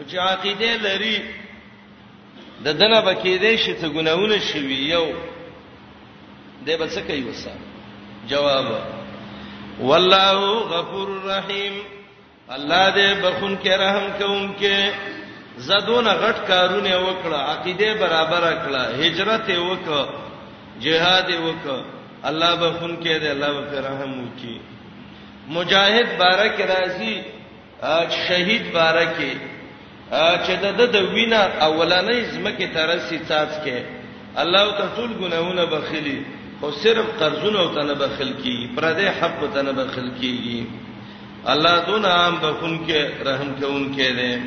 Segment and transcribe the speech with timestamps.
[0.00, 1.16] نو چې عقیده لري
[2.64, 5.02] د دنه بکې دې شي ته ګناونه شوي یو
[6.66, 7.52] دې بس کوي وسه
[8.30, 8.64] جواب
[9.88, 10.38] والله
[10.70, 11.76] غفور رحیم
[12.56, 14.92] الله دې بخون کې رحم کوونکې
[15.68, 20.08] زدونه غټ کارونه وکړه عقیده برابر کړه هجرت وکړه
[20.80, 21.84] جهاد وکړه
[22.24, 24.60] الله بخون کې دې الله په رحم وکړي
[25.48, 27.22] مجاهد بارک راضی
[28.28, 29.16] شهید بارک
[30.10, 33.78] چې د د وینا اولنې زمکه ترسي ساز کې
[34.42, 36.18] الله تعالی ګناونه بخلی
[36.60, 40.64] خو صرف قرضونه ته نه بخل کی پردې حق ته نه بخل کیږي
[41.46, 44.40] الله دون عام بخون کې رحم کوون کې دې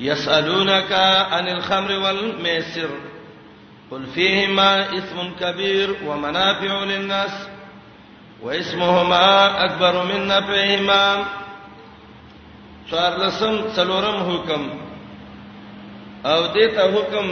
[0.00, 0.92] يسالونك
[1.32, 2.90] عن الخمر والميسر
[3.90, 7.32] قل فيهما اسم كبير ومنافع للناس
[8.42, 11.24] واسمهما اكبر من نفعهما
[12.90, 14.62] څوار لسم څلورم حکم
[16.30, 17.26] او دې ته حکم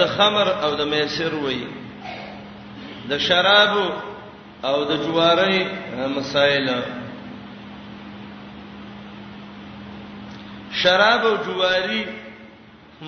[0.00, 1.62] د خمر او د میسر وای
[3.10, 3.74] د شراب
[4.68, 5.58] او د جواری
[6.16, 6.66] مسائل
[10.82, 12.02] شراب او جواری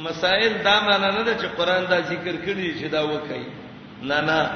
[0.06, 3.44] مسائل دا معنا نه ده چې قران دا ذکر کړی چې دا وکړي
[4.02, 4.50] نه نه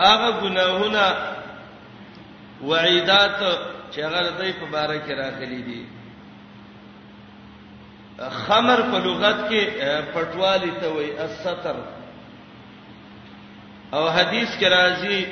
[0.00, 1.04] هغه ګناهونه
[2.62, 3.38] وعیدات
[3.94, 5.82] چې هغه دوی په باره کې راغلي دي
[8.46, 9.62] خمر په لغت کې
[10.14, 11.76] پټوالی ته وایي الستر
[13.94, 15.26] او حدیث کې راځي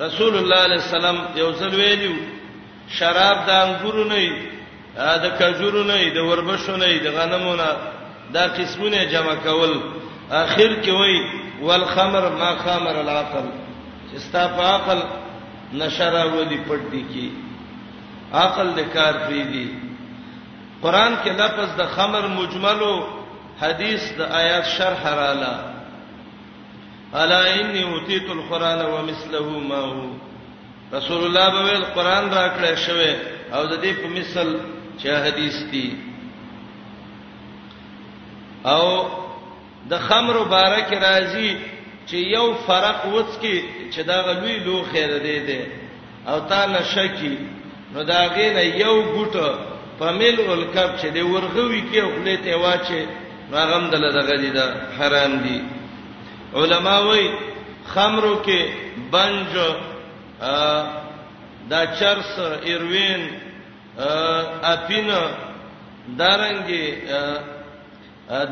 [0.00, 2.14] رسول الله صلی الله علیه وسلم یو ځل ویلو
[2.98, 7.70] شراب د انګورو نه د کجورو نه د وربشو نه د غنمو نه
[8.34, 9.80] دا قسمونه جمع کول
[10.30, 11.18] اخر کې وای
[11.62, 13.42] والخمر ما خمر العقل
[14.12, 15.02] چې ستا په عقل
[15.72, 17.30] نشره ودی پټ دی کی
[18.32, 19.66] عقل د کار پریدي
[20.82, 22.94] قران کې لفظ د خمر مجملو
[23.62, 25.56] حدیث د آیات شرح رااله
[27.20, 30.10] الا انی اوتیت القران ومثله ما هو
[30.92, 33.14] رسول الله به القران راکړی شوی
[33.52, 34.58] او د دې په مثل
[34.98, 35.96] چې حدیث دی
[38.64, 38.86] او
[39.90, 41.50] د خمر مبارک راځي
[42.06, 43.60] چې یو فرق وڅ کې
[43.92, 45.60] چې دا غلوی لو خیر دی دی
[46.28, 47.36] او تعالی شکی
[47.92, 49.48] نو دا غینه یو ګټه
[49.98, 53.00] په ملول کب چې دی ورغوي کې خپل ته واچي
[53.52, 54.66] راغم دله دغه دي دا
[54.98, 55.60] حرام دي
[56.54, 57.24] علما وای
[57.92, 58.60] خمرو کې
[59.12, 59.52] بنج
[61.70, 62.32] دا چرس
[62.64, 63.22] ایروین
[64.72, 65.08] اپین
[66.18, 66.86] دارنګي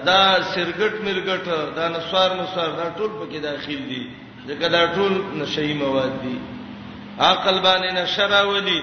[0.08, 1.44] دا سرګټ مرګټ
[1.76, 4.02] دا نسوار نسوار دا ټول پکې داخل دي
[4.48, 6.34] ځکه دا ټول نشئی مواد دي
[7.18, 8.80] عقل باندې نشراولی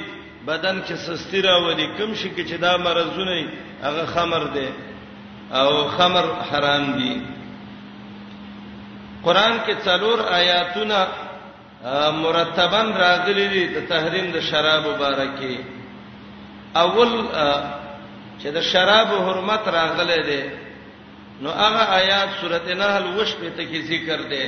[0.48, 3.36] بدن کې سستی راولي کم شي کې چې دا مرزونه
[3.84, 4.68] هغه خمر دی
[5.60, 5.68] او
[5.98, 7.16] خمر حرام دي
[9.26, 10.98] قران کې څلور آیاتونه
[12.24, 15.58] مرتبن راغلي دي د تحریم د شراب مبارکي
[16.82, 17.12] اول
[18.40, 20.44] چې د شراب حرمت راغلي دي
[21.46, 24.48] نو هغه آیات سورته نحل وش په ته کې ذکر دي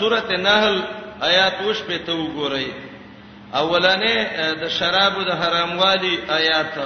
[0.00, 0.74] سورته نحل
[1.30, 2.91] آیات وش په ته وګورئ
[3.54, 4.16] اولنې
[4.60, 6.76] د شرابو د حراموالي آیات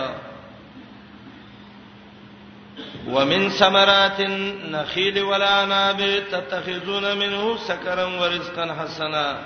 [3.14, 6.00] ومن ثمرات النخيل والعناب
[6.32, 9.38] تتخذون منه سكرا ورزقا حسنا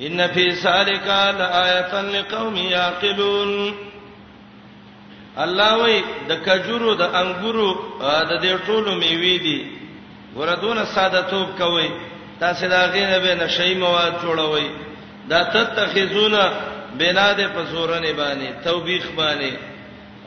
[0.00, 1.06] ان في ذلك
[1.38, 3.74] لآية لقوم يعقلون
[5.38, 9.66] الله وی د کجورو د انګورو د دې ټولو میوې دي
[10.36, 11.90] ورته دون ساده توپ کوي
[12.40, 14.85] تاسو دا غینې به نشئی مواد جوړوي
[15.28, 16.36] دا تتخذون
[16.98, 19.52] بناد فزورن باندې توبیخ باندې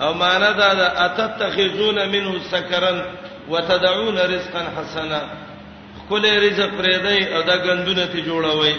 [0.02, 3.02] او معنا دا دا اتتخذون منه سکرن
[3.50, 5.22] وتدعون رزقا حسنا
[6.10, 8.76] کول رزق پرې دی او دا غندونه ته جوړوي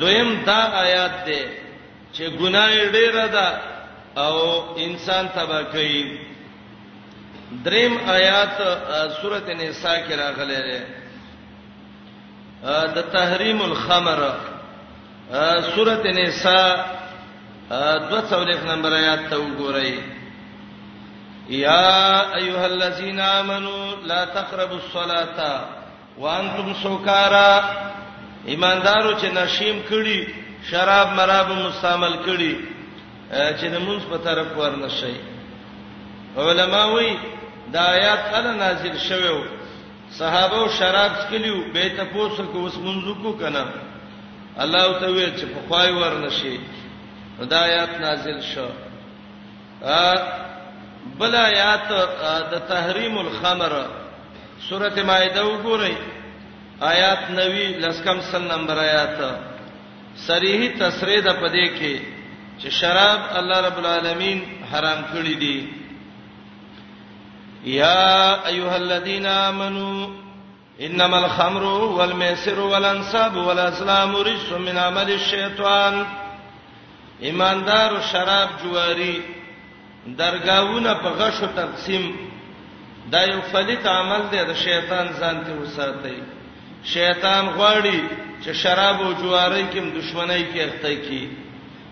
[0.00, 1.38] دویم دا آیات دی
[2.14, 3.58] چې ګناه ډیره ده
[4.22, 6.18] او انسان تبا کوي
[7.64, 8.48] دریم آیات
[9.22, 10.86] سورته نساء کې راغلي ده
[12.94, 14.34] د تحریم الخمر
[15.30, 16.68] سورۃ النساء
[18.08, 19.92] 240 نمبر آیات ته وګورئ
[21.48, 21.92] یا
[22.36, 25.60] ایها الذین آمنوا لا تقربوا الصلاة
[26.18, 27.60] وانتم سکارا
[28.52, 30.26] ایماندارو چې نشیم کړي
[30.70, 32.54] شراب مراب مستعمل کړي
[33.32, 35.16] چې د مونږ په طرف ورنشي
[36.36, 37.16] علما وی
[37.72, 39.40] دا آیات کله نازل شوه
[40.20, 43.64] صحابه شراب څکلیو به تاسو کو اوس مونږ کو کنه
[44.62, 46.58] الله ته وی چې په خوای ورنشي
[47.40, 48.68] هدایت نازل شو
[49.82, 50.14] ا
[51.18, 51.88] بل آیات
[52.52, 53.72] د تحریم الخمر
[54.68, 55.94] سوره مائده وګورئ
[56.92, 59.20] آیات 90 لسکم سن نمبر آیات
[60.26, 61.94] صریح تصریح د پدې کې
[62.60, 64.42] چې شراب الله رب العالمین
[64.72, 65.58] حرام کړی دی
[67.64, 70.23] یا ایها الذین آمنو
[70.80, 76.06] انما الخمر والميسر والانصاب والازلام رجس من عمل الشیطان
[77.20, 79.22] ایماندار شراب جواری
[80.18, 82.10] درگاہونه په غشو تقسیم
[83.12, 86.16] دا یو فلیت عمل دی د شیطان ځان ته وساتای
[86.84, 88.00] شیطان غواړي
[88.44, 91.30] چې شراب او جواری کې دښمنۍ کې اخته کی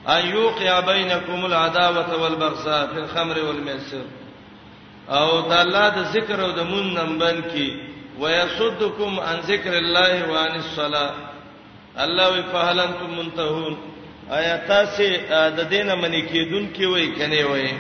[0.09, 4.05] ايوقع بينكم العداوه والبغضاء في الخمر والميسر
[5.09, 10.57] او د الله د ذکر او د مون نمبن کې ويصدكم عن ذكر الله وعن
[10.59, 11.15] الصلاه
[12.01, 13.77] الله وی فهل انتم منتهون
[14.31, 15.03] آیا تاسو
[15.57, 17.71] د دینه منی کیدون کی وای کني وای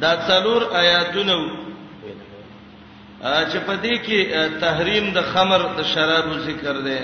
[0.00, 1.36] دا څلور آیاتونه
[3.22, 4.20] چې په دې کې
[4.60, 6.98] تحریم د خمر د شرابو ذکر دی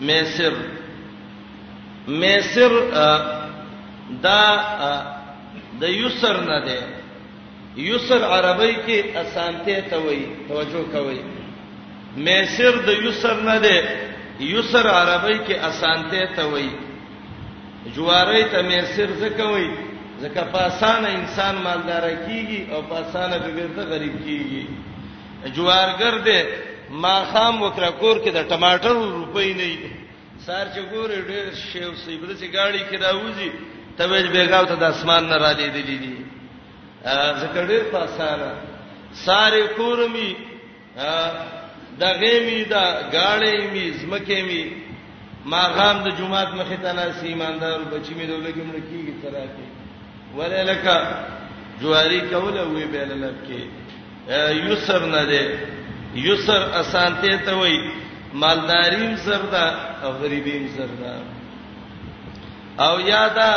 [0.00, 0.52] میسر
[2.08, 2.72] میسر
[4.22, 4.40] دا
[5.80, 6.80] د یسر نه دی
[7.76, 11.20] یسر عربی کې اسانته ته وای توجه کوی
[12.24, 13.82] میسر د یسر نه ده
[14.40, 16.68] یسر عربی کې اسانته ته وای
[17.96, 19.70] جواری ته میسر زکه وای
[20.20, 24.62] زکه په اسانه انسان مالدار کیږي او په اسانه بغیرته غریب کیږي
[25.56, 26.46] جوارګر ده
[26.90, 29.70] ما خام وکړه کور کې د ټماټر روپۍ نه
[30.46, 33.50] سار چې ګوره ډېر شیو سی بده چې گاڑی کې راوځي
[33.98, 36.31] توبې بیگاو ته د اسمان نه را لیدلې دي
[37.04, 38.50] ذکر ډیر په اسانه
[39.24, 40.30] ساره کورمی
[41.98, 44.64] دا غېمی دا غاړې می زمکه می
[45.44, 49.66] ما غام د جمعات مخه ته ناس ایماندار بچی می دولګم لکیږي ترا کې
[50.38, 50.86] ولا لک
[51.80, 53.60] جواری کوله وی به لک کې
[54.68, 55.58] یسر نه ده
[56.14, 57.76] یسر اسانته ته وای
[58.34, 59.66] مالداریم زردا
[60.04, 61.14] او غریبیم زردا
[62.86, 63.50] او یادا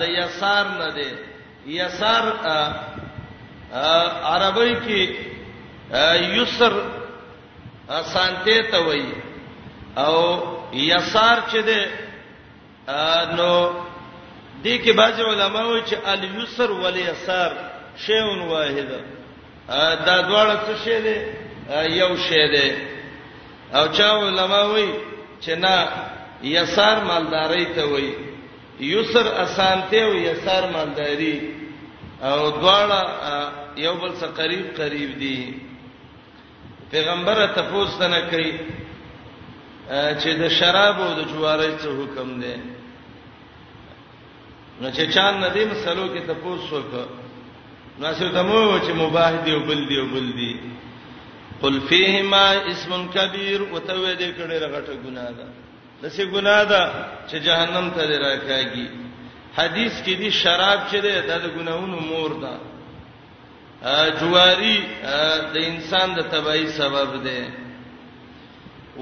[0.00, 1.27] د یسار نه ده
[1.68, 2.26] یسار
[4.30, 6.72] عربی کې یسر
[7.88, 9.12] سانته ته وایي
[9.96, 10.14] او
[10.72, 11.80] یسار چې ده
[13.36, 13.70] نو
[14.64, 17.50] دې کې بعض علما وایي چې الیسر ولیسار
[18.06, 18.88] شیون واحد
[20.06, 21.16] دا دواړه څه شی دي
[21.98, 22.72] یو شی دي
[23.74, 24.90] او چا علما وایي
[25.42, 25.88] چې نه
[26.42, 28.14] یسار مالداري ته وایي
[28.80, 31.57] یسر اسانته او یسار مالداري
[32.22, 33.00] او دواړه
[33.76, 35.54] یو بل سره قریب قریب دي
[36.90, 38.52] پیغمبر ته پوښتنه کوي
[40.20, 42.56] چې د شراب او د جوارۍ څه حکم دی
[44.80, 47.02] نو چې چان ندی مسلو کې ته پوښتنه
[48.00, 50.52] نو څه تمو چې مباح دی او بل دی او بل دی
[51.62, 55.46] قل فیهما اسم کبیر وتوې دې کړه رغټه ګناه ده
[56.02, 56.82] د څه ګناه ده
[57.30, 59.07] چې جهنم ته راکاږي
[59.58, 62.54] حدیث کې دي شراب چې ده د ګناونو مور ده
[64.20, 64.76] جواری
[65.54, 67.40] د انسان د تباہی سبب ده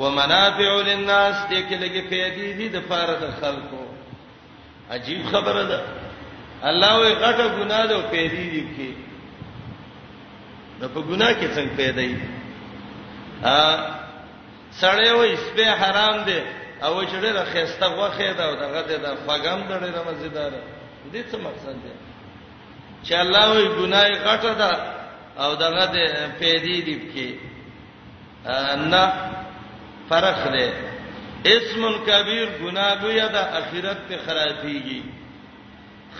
[0.01, 3.83] ومنافع للناس دې کې لګي پیدي دي د فارغ خلکو
[4.97, 5.83] عجیب خبره ده
[6.71, 8.91] الله وي غټه ګناه ده پیدي دي کې
[10.81, 12.17] د په ګناه کې څنګه پیدای
[13.43, 13.57] ا
[14.81, 16.41] سړی وې سپه حرام ده
[16.83, 20.53] او چې ډېر خيسته غوخه دا او دغه د فغم ډېر مزیدار
[21.13, 21.93] دې څه مقصد دی
[23.07, 24.71] چې الله وي ګناي غټه ده
[25.45, 25.97] او دغه د
[26.41, 27.29] پیدې دی کې
[28.93, 29.05] نه
[30.09, 30.71] فرق دی
[31.55, 35.03] اسم کبیر ګناه لوی ده اخرت ته خرابيږي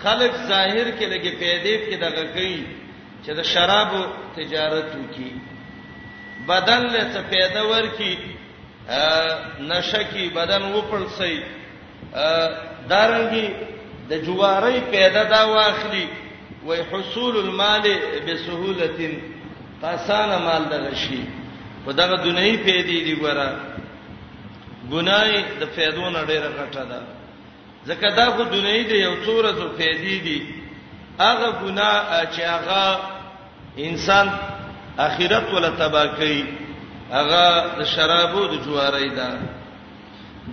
[0.03, 2.65] خلق ظاهر کې لګي پیدې کې دغه کوي
[3.25, 4.03] چې د شرابو
[4.35, 5.31] تجارت وکي
[6.47, 8.36] بدل له څه پیدا ورکی
[9.69, 11.43] نشکی بدن وپړسي
[12.89, 13.47] دارنګي
[14.09, 16.05] د جواری پیدا دا واخلي
[16.67, 17.83] و حصول المال
[18.27, 19.21] بسهوله
[19.81, 21.21] پسانه مال دغه شي
[21.85, 23.55] په دغه دنیوي پیدې دی ګره
[24.91, 27.01] ګناي د فیدونه ډیره غټه ده
[27.87, 30.45] ځکه دا خو دنیوي دی یو څوره څو پیدې دي
[31.19, 31.91] هغه ګنا
[32.31, 33.01] چې هغه
[33.77, 34.27] انسان
[34.99, 36.45] اخرت ولا تباہ کوي
[37.15, 37.43] هغه
[37.77, 39.29] د شرابو د جواری دا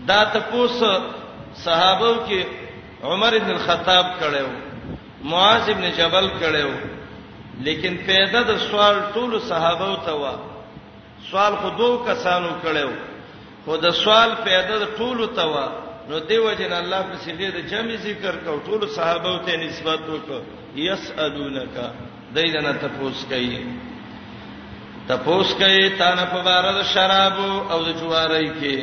[0.08, 0.90] دا تاسو
[1.64, 2.40] صحابه کې
[3.08, 4.48] عمر ابن الخطاب کړو
[5.30, 6.70] معاذ ابن جبل کړو
[7.66, 10.34] لیکن پیدا د سوال ټول صحابه ته وا
[11.30, 12.90] سوال خو دوه کسانو کړو
[13.64, 15.66] خو د سوال پیدا د ټول ته وا
[16.08, 20.40] نو دیو جن الله په سیده د جمع ذکر کو ټول صحابه ته نسبت وکړو
[20.90, 21.74] یسالونک
[22.34, 23.58] دایدنه تاسو کوي
[25.06, 27.36] تپوس کوي تان په بار د شراب
[27.70, 28.78] او د جواری کې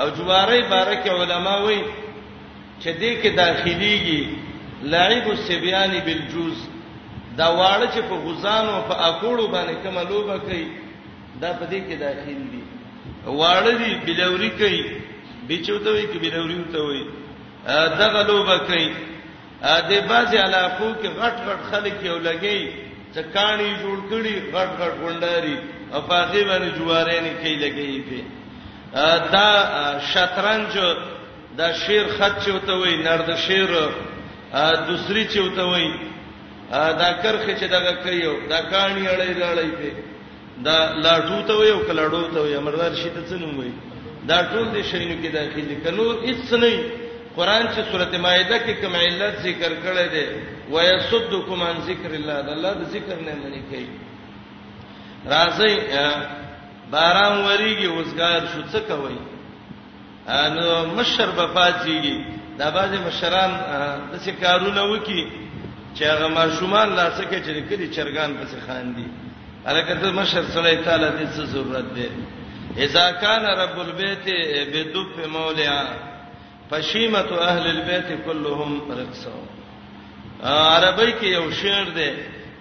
[0.00, 1.80] او جواری بارک علما وایي
[2.82, 4.20] چې دې کې داخليږي
[4.92, 6.58] لعب السبيان بالجوز
[7.38, 10.66] دا واړه چې په غزانو په اکوړو باندې کوم لوبه کوي
[11.40, 12.62] دا په دې کې داخل دي
[13.26, 14.80] واړه دي بلوري کوي
[15.48, 17.06] بچوتوي کې بلوري وتوي
[18.00, 18.86] دغه لوبه کوي
[19.90, 22.83] د بازي علاقو کې غټ غټ خلک یو لګي
[23.14, 25.56] چکانی جوړ کړي غټ غټ ګونداري
[25.94, 29.04] او پاخي باندې جواره نه کوي لګي په
[29.34, 29.48] دا
[30.12, 30.72] شطرنج
[31.58, 33.70] دا شیر خط چوته وي نرد شیر
[34.88, 35.88] دوسری چوته وي
[36.70, 39.90] دا کرخه چې دغه کوي دا کانی اړې اړې په
[40.66, 43.72] دا لاټو ته وي او کلاړو ته وي امردار شي ته څنګه وي
[44.30, 46.82] دا ټول دې شینو کې داخلي کنور هیڅ نه
[47.36, 50.26] قران چې سورته مائده کې کوم علت ذکر کړی دی
[50.70, 53.88] ويصدکم عن ذکر الله د الله د ذکر نه منې کوي
[55.34, 55.72] راځي
[56.90, 59.18] باران وریږي وسګار شو څه کوي
[60.36, 62.16] انو مشر بفاجيږي
[62.58, 63.52] دا باز مشران
[64.12, 65.26] د څه کارونه وکي
[65.96, 69.06] چې هغه ماشومان لاسه کې چې کلی چرګان پسې خاندي
[69.66, 72.08] الکه ته مشر صلی الله تعالی دې څه ضرورت دی
[72.86, 74.26] اذا کان رب البيت
[74.72, 75.80] بدب مولیا
[76.70, 79.38] فشیمت اهل البيت كلهم رقصو
[80.44, 82.10] عربی کې یو شعر دی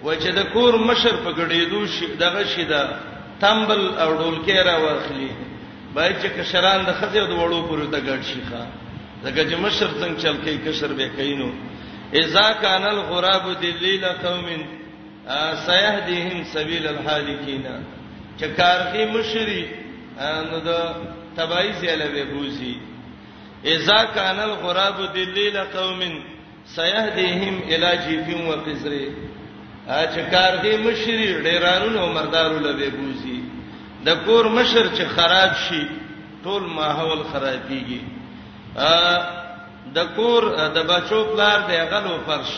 [0.04, 2.84] و چې د کور مشر په غړېدو شي دغه شي دا
[3.42, 5.30] تمبل او ډولکې را واخلي
[5.96, 8.64] بای چې کشران د خځې د وړو پورې د غړ شي ښا
[9.24, 11.50] دغه چې مشر څنګه چل کې کشر به کینو
[12.22, 14.48] اذا کان الغراب دلیل قوم
[15.66, 17.66] سيهديهم سبيل الهالكين
[18.40, 19.62] چکارخي مشری
[20.52, 20.96] نو د
[21.38, 22.74] تبعی زیله به بوزي
[23.66, 26.24] اذا كان الغراب دليل قوم
[26.76, 28.94] سيهديهم الى جيف وقصر
[29.88, 33.40] چې کار دی مشر ډیرانو او مردارو لوي بوزي
[34.06, 35.88] د کور مشر چې خراب شي
[36.46, 38.02] ټول ماحول خرابيږي
[39.96, 40.44] د کور
[40.76, 42.56] د بچو پلار دی غلو فرش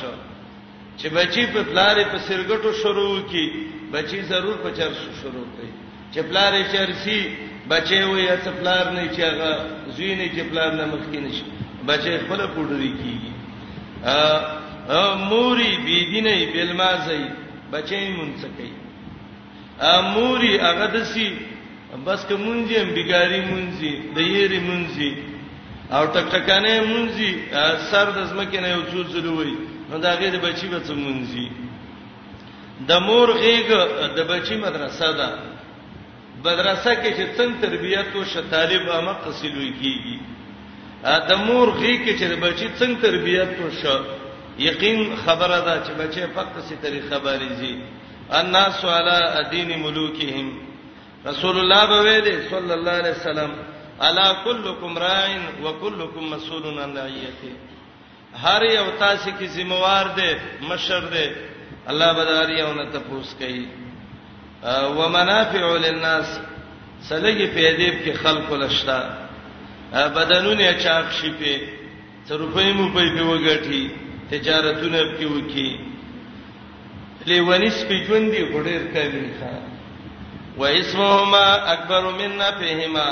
[0.98, 3.48] چې بچي په پلار په سرګټو شروع کی
[3.92, 5.72] بچي ضرور په چرس شروع کوي
[6.14, 9.52] چې پلار یې چرسي بچي وې ته پلار نه چې هغه
[9.98, 11.46] زوی نه چې پلار نه مخکې نشي
[11.90, 13.32] بچي خپل پوډري کیږي
[14.92, 17.22] ا موري بي دینه بل مازي
[17.72, 18.72] بچي مونږ کوي
[19.92, 21.28] ا موري هغه دسي
[22.06, 25.12] بس که مونږه بګاری مونږي د یېری مونږي
[25.96, 27.30] او ټک ټکانه مونږي
[27.92, 29.54] سر د زمکه نه یو څو زلوي
[29.90, 31.46] نو دا غیر بچي به څه مونږي
[32.90, 33.68] د مور غېګ
[34.18, 35.30] د بچي مدرسه ده
[36.50, 40.18] مدرسه کې چې څنګه تربيت او شطالب امه قصلوي کیږي
[41.30, 43.84] د مور غي کې چې بچي څنګه تربيت او ش
[44.70, 47.76] یقین خبره ده چې بچي فقط سي طریقه باريږي
[48.40, 49.16] الناس على
[49.54, 50.48] دين ملوکهم
[51.30, 53.52] رسول الله به ویلي صلی الله علیه وسلم
[54.06, 55.28] الا كلكم راع
[55.66, 57.54] وكلكم مسؤول عن رعيته
[58.44, 60.30] هر یو تاسو کې ذمہ وار دی
[60.72, 61.28] مشر دی
[61.94, 63.66] الله به داریونه تاسو کوي
[64.64, 66.40] ومنافع للناس
[67.08, 69.00] سلګي پیدې کې خلق لشتا
[69.94, 71.30] بدنونه چاک شي
[72.28, 73.90] په روپې مو په دې وګټي
[74.32, 75.78] تجارتونه په وکی
[77.26, 79.54] لیونی سپیجون دی غډیر کوي ښا
[80.58, 83.08] و اسمهما اکبر من نفهما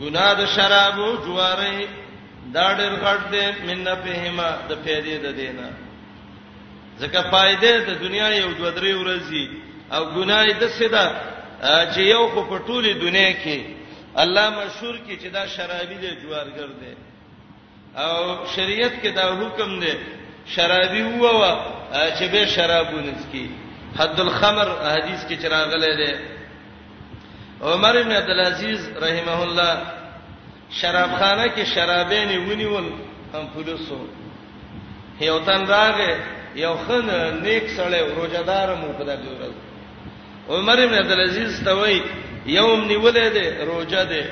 [0.00, 1.86] ګنا د شرابو جواره
[2.54, 5.70] دا ډېر غټ دی من نفهما د پیدې د دینه
[7.00, 9.46] ځکه فائدې د دنیا یو دوه درې ورځې
[9.94, 11.06] او ګناي د سدا
[11.92, 13.58] چې یو خو په ټوله دنیا کې
[14.22, 16.92] الله مشهور کې چې دا شرابي دی جوارګر دی
[18.02, 18.12] او
[18.54, 19.94] شریعت کې دا حکم دی
[20.54, 21.50] شرابي هوا
[22.18, 23.46] چې به شرابونه سکي
[23.98, 26.12] حد الخمر حدیث کې چراغله دی
[27.62, 29.72] عمر ابن عبد العزيز رحمه الله
[30.70, 32.86] شرابخانه کې شرابین ونیول
[33.34, 34.06] هم فلوسو
[35.20, 36.12] یو تن راغې
[36.56, 37.06] یو خن
[37.42, 39.65] نیک سړی روزدار مو په دغه ورځ
[40.50, 42.00] عمر ابن عبد العزيز توي
[42.58, 44.22] یوم نیولې ده روزه ده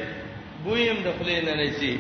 [0.64, 1.94] بویم د خلې نه نشي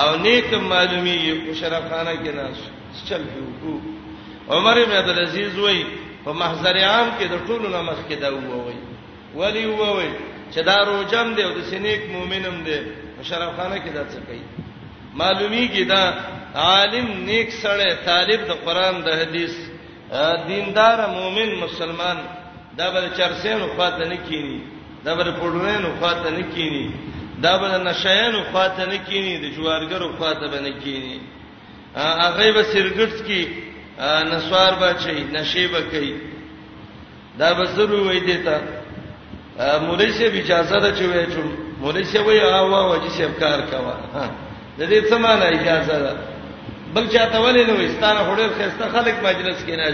[0.00, 1.16] او نیک معلومی
[1.48, 2.58] مشرف خانه کې ناش
[3.08, 3.74] چل کیو
[4.54, 5.80] عمر ابن عبد العزيز وای
[6.24, 8.76] په محضر عام کې د ټولو نامخ کې دا وای
[9.40, 10.08] ولی وای
[10.54, 12.78] چې دا روزم دی او د سینیک مؤمنم دی
[13.20, 14.44] مشرف خانه کې دا څه کوي
[15.20, 16.04] معلومی کې دا
[16.54, 19.54] عالم نیک سره طالب د قران د حدیث
[20.48, 22.18] دیندار مؤمن مسلمان
[22.78, 24.60] دا به چرسینو خاطه نه کینی
[25.04, 26.86] دا به پړوینو خاطه نه کینی
[27.44, 31.18] دا به نشاینو خاطه نه کینی د جوارګرو خاطه به نه کینی
[32.22, 33.42] هغه به سرګټ کی
[34.32, 36.14] نسوار بچي نشي به کوي
[37.40, 38.56] دا به زرو وې دیتا
[39.86, 41.44] مولای شه اجازه ده چې وې چون
[41.82, 43.94] مولای شه وې اوا وجه شه کار کوا
[44.78, 46.12] د دې څه معنی اجازه ده
[46.94, 49.86] بل چاته ولې نو استانه هډر خسته خلک مجلس کې نه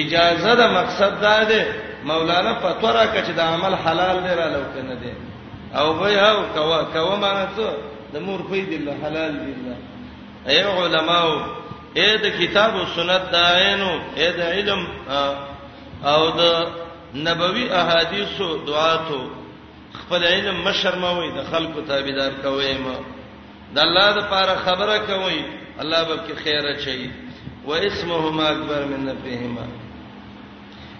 [0.00, 1.62] اجازه ده مقصد دا ده
[2.04, 5.12] مولانا فتوا راکړه چې دا عمل حلال دی را لو کنه دی
[5.78, 7.68] او به هاو کوا کوا معنی څه
[8.14, 9.76] د مور په دې الله حلال دی الله
[10.48, 11.40] اي علماو
[11.94, 14.88] اې د کتاب او سنت دا عینو اې د علم
[16.12, 16.66] او د
[17.14, 19.20] نبوي احادیثو دعاتو
[20.00, 22.94] خپل علم مشرموي د خلکو تابعدار کوي ما
[23.74, 25.40] د الله د پاره خبره کوي
[25.80, 27.10] الله به کې خیره چي
[27.68, 29.66] و اسمهما اکبر من نفهما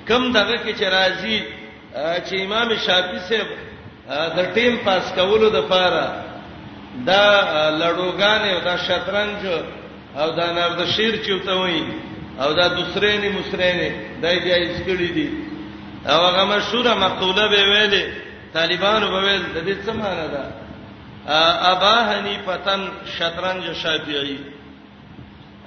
[0.09, 1.39] کم دغه کې چې راځي
[2.27, 3.49] چې امام شافعي صاحب
[4.37, 6.07] د ټیم پاس کولو د پاره
[7.09, 7.25] دا
[7.71, 9.47] لړوګان او دا شطرنج
[10.23, 11.85] او دا نردشیر چوته وایي
[12.41, 13.91] او دا دوسرې نه مسرې نه
[14.23, 15.29] دای بیا اسکړې دي
[16.09, 18.05] او هغه مشهور مقوله به ویلې
[18.55, 20.45] طالبانو به ویل د دې څه معنی ده
[21.73, 24.39] ابا حنیفه تن شطرنج شافعي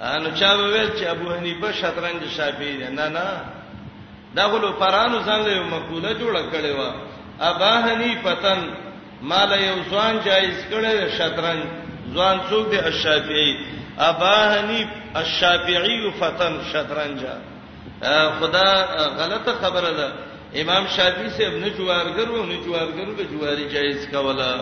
[0.02, 3.40] انو چا به ویل چې ابو حنیفه شطرنج شافعي نه نه
[4.36, 6.80] دا غلو پرانو ځان له مقوله جوړه کړې و
[7.50, 8.60] ابا حنیفتن
[9.28, 11.64] مال یو ځوان جایز کړي شطرنج
[12.12, 13.52] ځوان څوک دی الشافعی
[13.98, 17.20] ابا حنیف الشافعی فتن شطرنج
[18.40, 18.68] خدا
[19.18, 20.08] غلطه خبره ده
[20.62, 24.54] امام شافعی سے ابن جوارگر و ابن جوارگر به جواری جایز کولا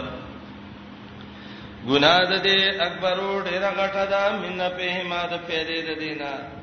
[1.90, 6.55] ګناه ده اکبر وړه غټه ده من په ما ده پیدا ده دینه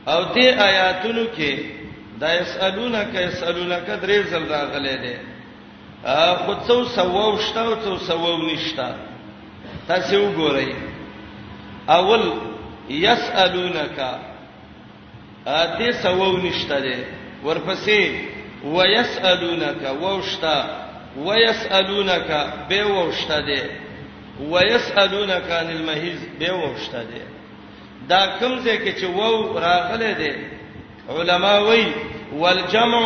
[0.07, 1.65] او دې آیاتونو کې
[2.19, 5.17] دا يسالونك يسالونك درې ځل راغلي دي
[6.45, 8.95] خو څو سوو شته او څو سوو نشته
[9.87, 10.73] تاسو وګورئ
[11.89, 12.33] اول
[12.89, 13.99] يسالونك
[15.45, 16.97] ا دې سوو نشته دي
[17.43, 18.01] ورپسې
[18.63, 20.82] ويسالونك ووشتا
[21.17, 23.61] ويسالونك به وشته دي
[24.51, 27.21] ويسالونك عن المحيض به وشته دي
[28.09, 30.33] دا کوم ځای کې چې وو راغله دي
[31.09, 31.85] علما وی
[32.33, 33.01] والجمع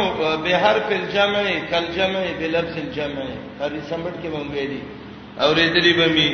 [0.46, 3.24] بحرف الجمع كالجمع بلفظ الجمع
[3.62, 4.82] هرې سمبټ کې مونږ ویلي
[5.42, 6.30] او ریدلی بمی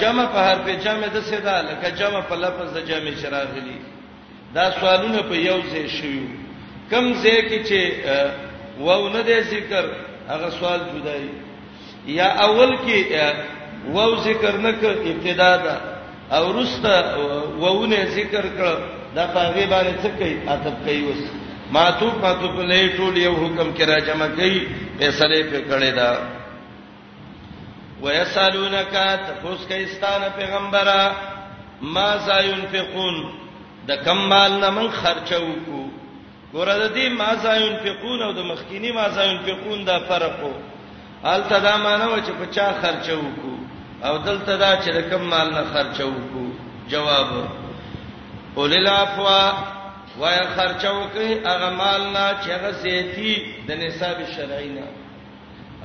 [0.00, 3.76] جمع په حرف جمع د څه ده لکه جمع په لفظ د جمع شراغلي
[4.54, 6.24] دا سوالونه په یو ځای شوي
[6.90, 7.80] کم ځای کې چې
[8.80, 9.86] وونه د ذکر
[10.28, 11.28] هغه سوال جدای
[12.06, 15.76] یا اول کې وو ذکر نک ابتدا دا
[16.36, 16.94] او رسته
[17.58, 18.76] وونه ذکر کړ
[19.16, 21.22] دا پاغي باندې څه کوي اتب کوي اوس
[21.76, 24.60] ماتو پاتو په لې ټول یو حکم کې را جمع کړي
[24.98, 26.18] فیصله په کړي دا
[28.02, 28.94] ويسالونک
[29.26, 31.12] تفوس کایستان پیغمبره
[31.96, 33.22] ما زاینفقون
[33.88, 35.85] د کمال نه من خرچو کو
[36.52, 40.54] ګور د دې ما زاین فقون او د مخکینی ما زاین فقون دا فرق وو
[41.32, 43.56] الته دا مانو چې په چا خرچه وکړو
[44.08, 46.46] او دلته دا چې د کم مال نه خرچه وکړو
[46.90, 47.28] جواب
[48.56, 49.44] اولل افوا
[50.20, 53.32] وای خرچه وکړي هغه مال نه چې هغه زیتی
[53.66, 54.86] د نصاب شرعی نه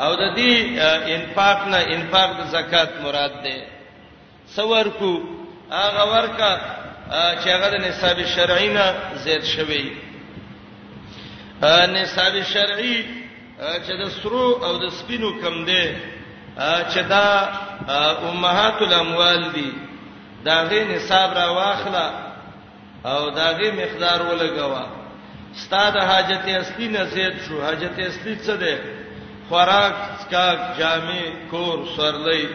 [0.05, 0.51] او د دې
[1.17, 3.55] انفاق نه انفاق د زکات مراد ده
[4.55, 5.11] سور کو
[5.77, 6.53] هغه ورکا
[7.41, 8.85] چې هغه د نصاب شرعی نه
[9.23, 9.85] زیات شوی
[11.63, 13.01] نصاب شرعي
[13.59, 15.85] چې د سرو او د سپینو کم دی
[16.93, 17.53] چې دا
[18.29, 19.73] امهات الاموال دي
[20.45, 22.07] دا غي نصاب را واخله
[23.05, 24.85] او دا غي مقدار ولګوا
[25.55, 28.79] ستاد حاجت اصلي نه زیات شو حاجت اصلي څه ده
[29.49, 29.93] خوراک
[30.23, 32.45] سکاک جامې کور سرلې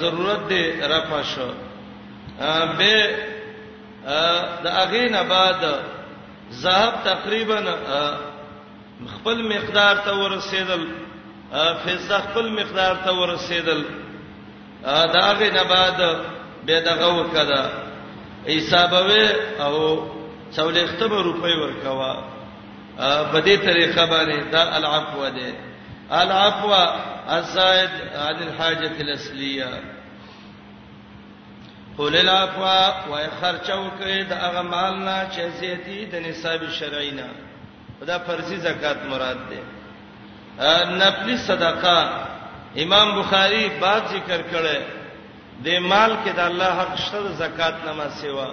[0.00, 1.50] ضرورت دې رفع شو
[2.78, 3.16] به
[4.62, 5.64] د اغین بعد
[6.52, 7.56] ذهب تقریبا
[9.14, 10.84] خپل مقدار ته ورسېدل
[11.84, 13.82] فزه خپل مقدار ته ورسېدل
[14.84, 15.98] دا غي نه بعد
[16.66, 17.64] به دغه وکړه
[18.48, 19.28] حسابوي
[19.64, 20.04] او
[20.56, 22.22] څولېخته به روپۍ ورکوا
[23.32, 25.54] په دې طریقه باندې دا العفو ده
[26.22, 26.74] العفو
[27.28, 29.82] الزائد عن الحاجه الاصليه
[31.98, 32.64] قول العفو
[33.10, 37.28] و خرچو کوي د هغه مال نه چې زیاتی د نصاب شرعي نه
[38.08, 39.60] دا فرضي زکات مراد ده
[41.00, 41.98] نفلی صدقه
[42.76, 44.78] امام بخاری باب ذکر کړي
[45.64, 48.48] د مال کې د الله حق شته زکات نه ما سیوا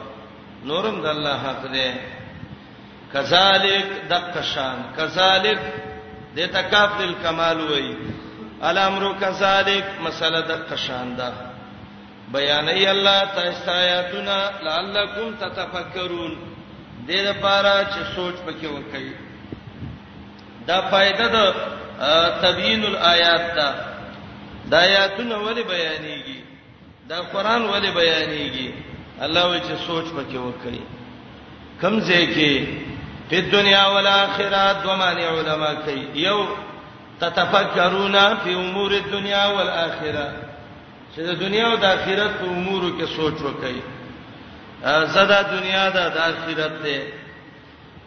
[0.70, 1.94] نورم د الله حق ده
[3.14, 5.60] کذالک دقشان کذالک
[6.36, 7.96] د تکافل کمال وای
[8.70, 11.55] الامر کذالک مساله دقشان ده
[12.34, 16.38] بیان ای الله تاسو آیاتنا لعلکم تتفکرون
[17.08, 19.12] دې لپاره چې سوچ پکې وکړي
[20.68, 21.54] دا فائدہ د
[22.46, 23.70] تبیین الآیات دا
[24.70, 26.40] د آیاتونو ولې بیانېږي
[27.10, 28.74] دا قران ولې بیانېږي
[29.22, 30.82] الله وی چې سوچ پکې وکړي
[31.82, 32.68] کم ځکه
[33.30, 36.38] په دنیا او آخرت ومانع علما کوي یو
[37.20, 40.45] تتفکرون فی امور الدنیا والآخرة
[41.16, 43.82] چې د دنیا او د آخرت په امورو کې سوچ وکړي
[45.16, 47.00] زدا دنیا ده د آخرت ده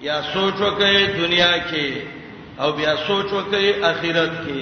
[0.09, 1.89] یا سوچ وکړي دنیا کې
[2.61, 4.61] او بیا سوچ وکړي آخرت کې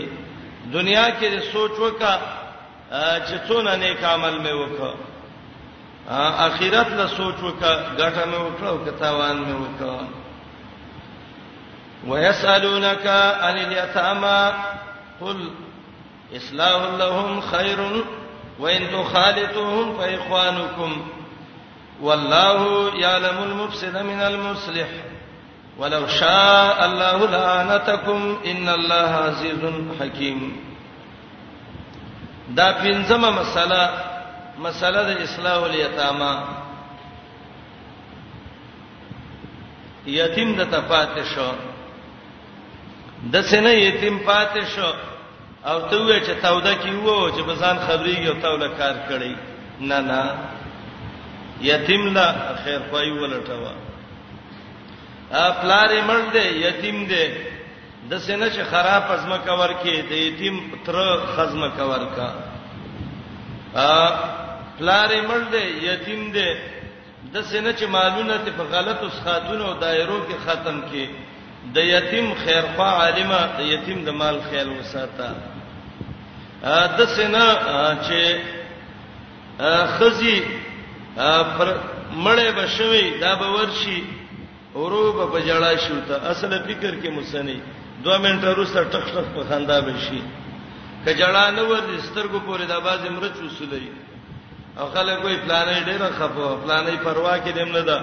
[0.77, 2.15] دنیا کې سوچ وکړه
[3.27, 4.95] چې څونه نیک عمل مې وکړ
[6.49, 10.03] آخرت له سوچ وکړه ګټه مې وکړه او کتاوان مې وکړه
[12.09, 13.07] ويسالونك
[13.45, 14.53] عن اليتامى
[15.21, 15.39] قل
[16.39, 17.79] اصلاح لهم خير
[18.59, 21.07] وان تخالطوهم فاخوانكم
[22.03, 24.89] والله يعلم المفسد من المصلح
[25.79, 29.59] ولو شاء الله لعنتكم ان الله عزيز
[30.01, 30.57] حكيم
[32.49, 33.85] دا پنځمه مسله
[34.59, 36.33] مسله د اصلاح الیتاما
[40.07, 41.51] یتیم د تپاتې شو
[43.33, 44.93] د سینې یتیم پاتې شو
[45.71, 49.37] او ته وې چې توده کی وو چې بزان خبريږي او توله کار کړی
[49.81, 50.35] نه نه
[51.61, 52.27] یتیم لا
[52.65, 53.73] خیر پای ولټوا
[55.33, 57.31] افلارې مړ دې یتیم دې
[58.11, 65.21] د سینې چې خراب ازمه کور کې د یتیم تر خزمه کور کا ا افلارې
[65.29, 66.57] مړ دې یتیم دې
[67.33, 71.07] د سینې چې مالونه ته په غلطو سخاتونو دایرو کې ختم کې
[71.75, 75.31] د یتیم خیرخوا عالمه د یتیم د مال خیال وساته
[76.99, 77.47] د سینا
[78.07, 78.21] چې
[79.99, 80.37] خزي
[81.57, 81.69] پر
[82.25, 84.01] مړې بشوي دا به ورشي
[84.81, 87.57] اوروب په جړا شو ته اصل فکر کې مسنې
[88.05, 90.21] 2 منټه وروسته ټک ټک په خندا بشي
[91.05, 93.85] کجړا نه ور دسترګو پورې د باز مرچ وسولې
[94.79, 97.99] او خلک وې پلانې ډېره خفه پلانې پروا کې دیم نه ده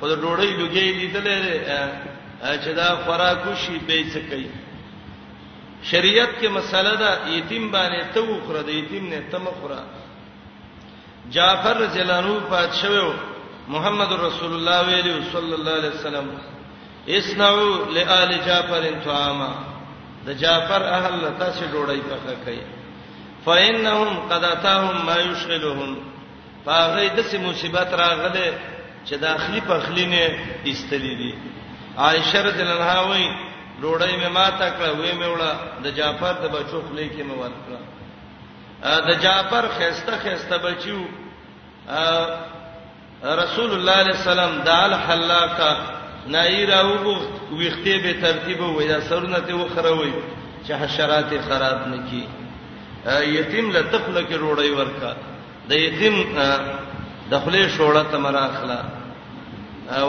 [0.00, 4.48] خو د ډوړې لګې لیدلې چې دا خوراکو شي به څه کوي
[5.90, 9.80] شریعت کې مسله ده یتیم باندې ته وخره د یتیم نه ته مخره
[11.36, 13.12] جعفر جلانو پاتشو
[13.74, 16.26] محمد رسول الله ویلو صلی الله علیه وسلم
[17.18, 17.68] اسنعوا
[17.98, 19.50] لآل جعفر طعاما
[20.26, 22.64] د جعفر اهل تاسو ډوډۍ پخه کوي
[23.44, 25.96] فإنهم قد أتاهم ما يشغلهم
[26.66, 28.54] فهغه د سې مصیبت راغله
[29.06, 30.26] چې داخلي پخلی نه
[30.66, 31.32] استلې دي
[31.98, 33.50] عائشه رضی الله عنها وایي
[33.82, 35.52] ډوړی مې ماته کړه وې مې وړه
[35.84, 37.78] د جعفر د بچو خلې کې مې ورکړه
[39.08, 40.98] د جعفر خيسته خيسته بچو
[43.42, 45.70] رسول الله عليه السلام دال حلاقه
[46.34, 50.12] نایرا وبخت ویختې به ترتیب وې دا سرونه ته وخروي
[50.66, 52.24] چې حشرات خراب نکي
[53.38, 55.12] یتیم لتقله کې روړی ورکا
[55.68, 56.14] د یتیم
[57.34, 58.80] دخلې شوړه تمرا اخلا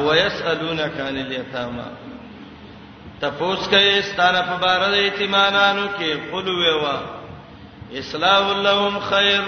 [0.06, 1.86] ويسالونک عن الیتامى
[3.24, 6.96] تپوس کوي ستاره په بار د ایتمانانو کې قلوه وا
[8.02, 9.42] اسلام اللهم خیر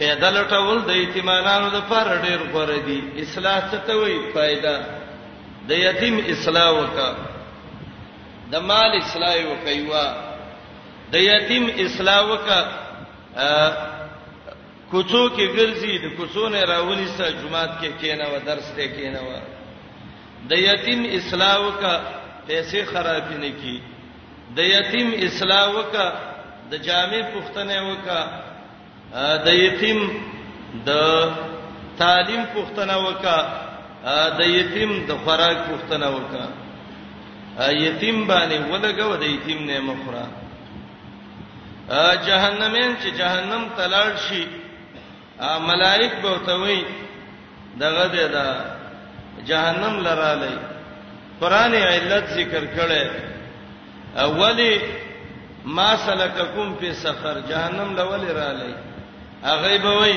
[0.00, 4.76] پیدا لټول د ایتمانانو د پر ډیر غوړه دي اصلاح څه ته وایي फायदा
[5.72, 7.08] د یتیم اصلاح وکا
[8.54, 10.06] د مال اصلاح وکایوا
[11.16, 12.60] د یتیم اصلاح وکا
[14.90, 19.20] کوڅو کې ګرځي د کوڅو نه راولي سره جمعات کې کېنا و درس ته کېنا
[19.28, 19.30] و
[20.50, 21.96] د یتیم اصلاح وکا
[22.46, 23.76] پیسې خراب نه کی
[24.56, 26.06] د یتیم اصلاح وکا
[26.70, 28.20] د جامع پښتنه وکا
[29.46, 30.00] د یتیم
[30.86, 30.90] د
[32.00, 33.38] تعلیم پښتنه وکا
[34.38, 36.44] د یتیم د خوراک پښتنه وکا
[37.88, 40.26] یتیم باندې ولګو د یتیم نه مخرا
[42.26, 44.44] جهنمین چې جهنم تلاړ شي
[45.70, 46.78] ملائک به توي
[47.84, 48.36] دغه د
[49.48, 50.54] جهنم لراله
[51.42, 53.02] قران علت ذکر کړي
[54.26, 54.74] اولی
[55.76, 58.74] ما سلککم فی سفر جهنم لول را لای
[59.52, 60.14] اغه به وای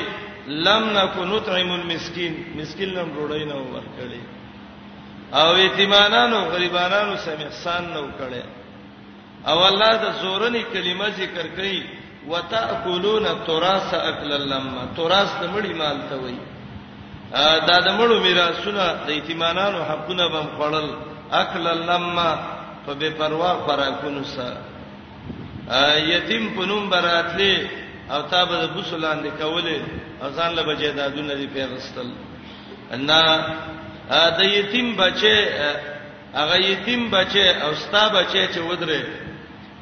[0.66, 4.20] لم نکن نطعم المسکین مسکین لم روړی نه ورکړي
[5.40, 8.42] او یتیمانانو غریبانانو سم احسان نو کړي
[9.50, 11.76] او الله د زورنی کلمه ذکر کړي
[12.30, 16.36] وتاکلون التراث اکل لما تراث د مړی مال ته وای
[17.68, 20.88] دا د مړو میراثونه د یتیمانانو حقونه بم خړل
[21.32, 22.34] اکل لما
[22.86, 24.58] فبپروا خوراکونو سره
[26.00, 27.66] یتیم پنوم براتلی
[28.10, 29.80] او تابه بوسلان دي کوله
[30.22, 32.08] ازان له بجیدادونه دی پیغستل
[32.94, 35.34] ان دا یتیم بچي
[36.34, 39.02] هغه یتیم بچي او ستا بچي چې ودره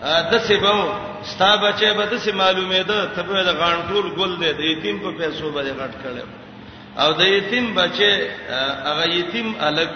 [0.03, 0.85] د سبو
[1.23, 4.99] ستا بچي به د سم معلومه ده ته به د غانټور ګل دی د یتیم
[4.99, 6.23] په پیسو باندې غټ کړي
[6.99, 8.13] او د یتیم بچي
[8.87, 9.93] هغه یتیم الک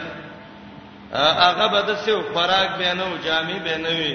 [1.13, 4.13] هغه به د سیو خوراک به نه او جامې به نه وي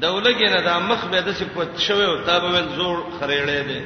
[0.00, 3.80] دولګې نه دا مخ به د سی پټ شوی او تابه ول زور خړېړې دي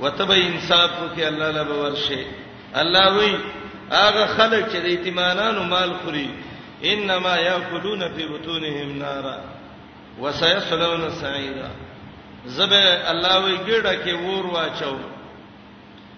[0.00, 2.24] وتبه انصاف کوي الله لا به ورشي
[2.80, 3.32] الله وی
[3.90, 6.30] هغه خلک چې د ایتمانانو مال خوري
[6.90, 9.40] انما یاکلون فی بطونهم نارا
[10.20, 11.70] وسيصلون سعیرا
[12.46, 14.96] زبه الله وی ګډه کې ور واچو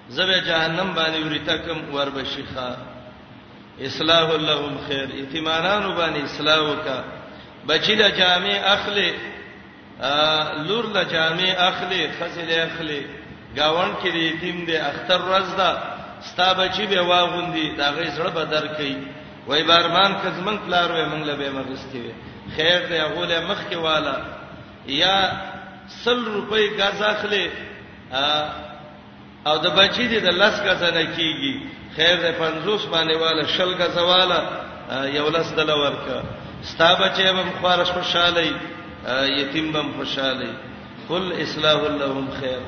[0.09, 2.77] زبه جهنم باندې ورته کم ور بشيخه
[3.81, 7.03] اصلاح لهم خیر اعتمادانو باندې اصلاح وکا
[7.69, 9.13] بچی له جامع اخلي
[10.69, 13.07] لور له جامع اخلي خزل اخلي
[13.57, 18.31] گاون کې دې تیم دې اختر ورځ ده ستا بچی به واغوندي دا غي سره
[18.31, 18.97] بدر کوي
[19.47, 22.15] وای بارمان کزمن پلار وې منګل به مغستی وې
[22.57, 24.17] خیر دې غوله مخ کې والا
[24.87, 25.33] یا
[26.05, 27.51] سل روپۍ غاز اخلي
[29.47, 33.75] او د بچی دې د لاس غاز نه کیږي خیر دې 50 باندې والا شل
[33.81, 36.17] کا سواله یو لس دل ورکا
[36.71, 38.53] ستا بچي بم خارش خوشاله
[39.41, 40.49] یتیم بم خوشاله
[41.11, 42.59] قل اصلاح لهم خیر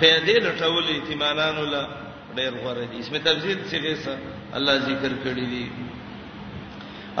[0.00, 1.88] فیدې لټول یتیمانان له
[2.36, 4.18] ډېر غوړه دي اسمه تفصیل څنګه سره
[4.54, 5.70] الله ذکر کړی دی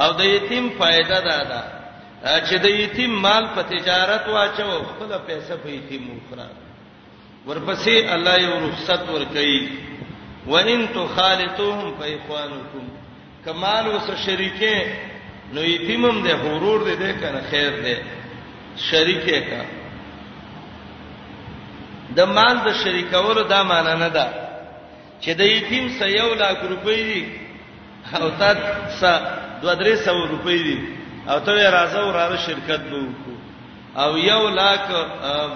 [0.02, 1.60] او د یتیم فائدہ دا ده
[2.22, 6.48] چې د یتیم مال په تجارت واچو خپل پیسې په یتیم وخره
[7.46, 9.60] ورپسې الله یو رخصت ور کوي
[10.46, 12.84] وان تخالطوهم فاخوانکم
[13.44, 14.98] کمال وس شریکه
[15.52, 17.96] نو یتیمم ده غرور ده ده کنه خیر ده
[18.90, 19.62] شریکه کا
[22.16, 24.28] د مال د شریکولو دا معنا نه ده
[25.22, 27.24] چې د یتیم سره یو لاک روپۍ دي
[28.16, 28.50] او تا
[29.00, 30.78] سره دوه درې سو روپۍ دي
[31.28, 33.36] او ته راځه وراره شرکت وکړو
[33.96, 34.86] او یو لاک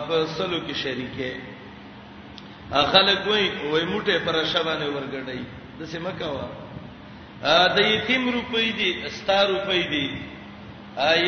[0.08, 1.32] په سلو کې شریکه
[2.82, 5.40] خلک وای وای موټه پر شبانه ورګړی
[5.78, 6.46] د سیمه کاوه
[7.76, 10.06] د یتیم روپې دي ستار روپې دي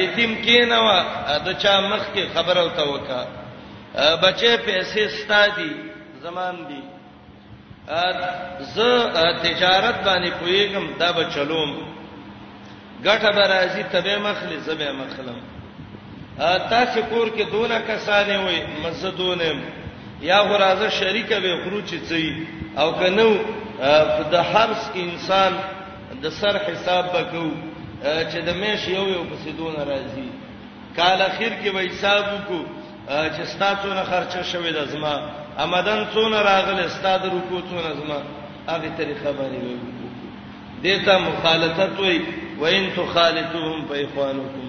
[0.03, 0.99] یتیم کینوا
[1.47, 3.23] د چا مخ کې خبر او توکا
[4.23, 5.73] بچې پیسې ستادي
[6.23, 6.83] زمان دي
[8.75, 8.77] ز
[9.45, 11.71] تجارت باندې پویګم دا به چلوم
[13.05, 15.39] ګټه به راځي تبه مخلي زبه مخلم
[16.71, 19.59] تاسو کور کې دونه کسانې وي مزدونم
[20.21, 23.33] یا غرازه شریکه به خروج چي او کنو
[24.33, 25.53] د حرس انسان
[26.23, 27.51] د سر حساب وکاو
[28.31, 30.27] چې د مېش یو یو پسې دون راځي
[30.97, 32.61] کال اخر کې به حساب وکړو
[33.35, 35.17] چې ستاسو نه خرچه شوې د زما
[35.59, 38.21] آمدن څونه راغله ستاسو رکو څونه زما
[38.69, 40.09] هغه طریقه باندې وکړو
[40.83, 42.21] دیتا مخالفت وای
[42.61, 44.67] وین تو خالتوهم په اخوانکم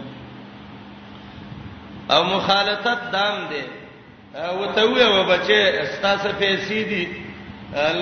[2.11, 3.61] او مخالفت دام دی
[4.45, 7.03] او ته وې و بچې استاسه پیسې دي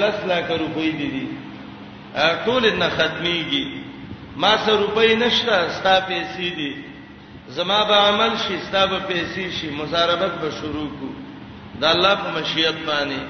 [0.01, 1.27] لس لاک روپۍ دي دي
[2.45, 3.65] ټول نه ختميږي
[4.41, 6.71] ما سره روپۍ نشته ستا پیسې دي
[7.55, 11.09] زما به عمل شي ستا به پیسې شي مزاربت به شروع کو
[11.81, 13.21] دا الله په مشیت باندې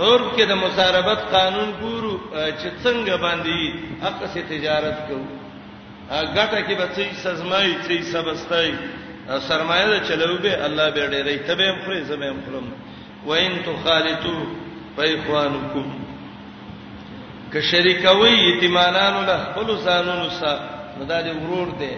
[0.00, 2.14] عرب کې د مزاربت قانون ګورو
[2.60, 5.24] چې څنګه باندې حق سي تجارت کوو
[6.36, 8.70] ګټه کې به څه سزمای څه سبستای
[9.28, 12.66] سرمایه چلو به الله به ډېرې تبه هم خوري زمې هم خورم
[13.26, 14.34] وین تو خالتو
[14.96, 15.86] پایخوانکم
[17.52, 20.58] که شریکوي یتیمانانو له خپل زانونو سره
[21.00, 21.94] مدا دې ورور دې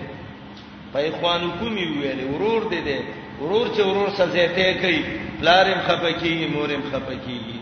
[0.93, 2.99] پایخوانکم یې ویلې ورور دې دې
[3.41, 5.03] ورور چې ورور سره زیاته کوي
[5.43, 7.57] لارم خپکیږي مورم خپکیږي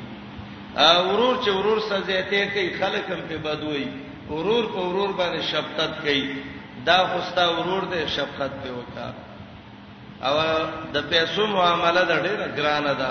[0.77, 3.87] ا ورور چې ورور سره زیاته کوي خلک هم په بدوي
[4.31, 6.25] ورور په ورور باندې شفقت کوي
[6.87, 9.09] دا خوستا ورور دې شفقت په وکړه
[10.27, 10.37] او
[10.95, 13.11] د پیسو معاملې د ډیره ګرانه ده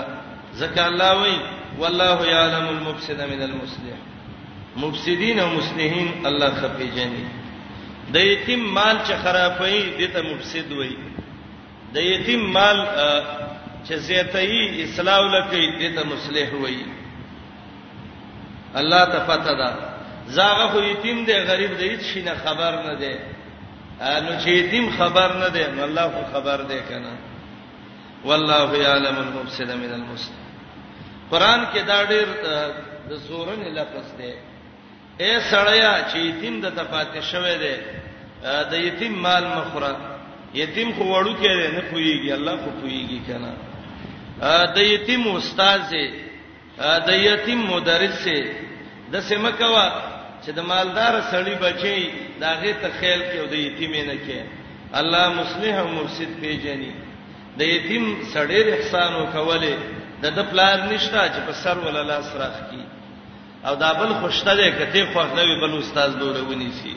[0.60, 1.38] ځکه الله وایي
[1.80, 3.98] والله یعلم المفسد من المصلح
[4.84, 7.24] مفسدین او مصلحین الله خفي جنې
[8.16, 10.98] د یتیم مال چې خرابې دي ته مفسد وایي
[11.94, 12.78] د یتیم مال
[13.86, 16.86] چې زیاتې اصلاح لکې دي ته مصلح وایي
[18.82, 19.70] الله تفتدا
[20.36, 23.14] زاغه خو یتیم دی غریب دی هیڅ شي نه خبر نه دی
[24.00, 27.12] نو چې دیم خبر نه دی نو الله خو خبر دی کنه
[28.30, 30.36] والله یعلم المفسد من المصلح
[31.30, 32.26] قران کې دا ډېر
[33.10, 34.32] د سورن لفظ دی
[35.18, 37.76] اے سړیا چې یتیم د تفاتې شوه دی
[38.72, 39.92] د یتیم مال مخره
[40.62, 43.52] یتیم خو وړو کې نه پويږي الله خو پويږي کنه
[44.74, 46.06] د یتیم استاد دی
[46.78, 48.40] د یتیم مدرس دی
[49.12, 49.86] د سمکوا
[50.44, 54.40] چې د مالدار سړی بچي داغه ته خیال کې او د یتیم نه کې
[54.92, 56.92] الله مصلح او مفسد پیژني
[57.58, 58.04] د یتیم
[58.34, 59.74] سړی احسان وکوله
[60.22, 62.82] د د پلار نشتا چې په سر ولا لاس راخ کی
[63.68, 66.94] او دا بل خوشته ده کته خو نه وی بل استاد دوره ونی سي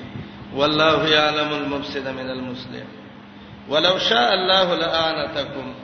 [0.60, 2.86] والله يعلم المفسد من المصلح
[3.70, 5.76] ولو شاء الله لآنتكم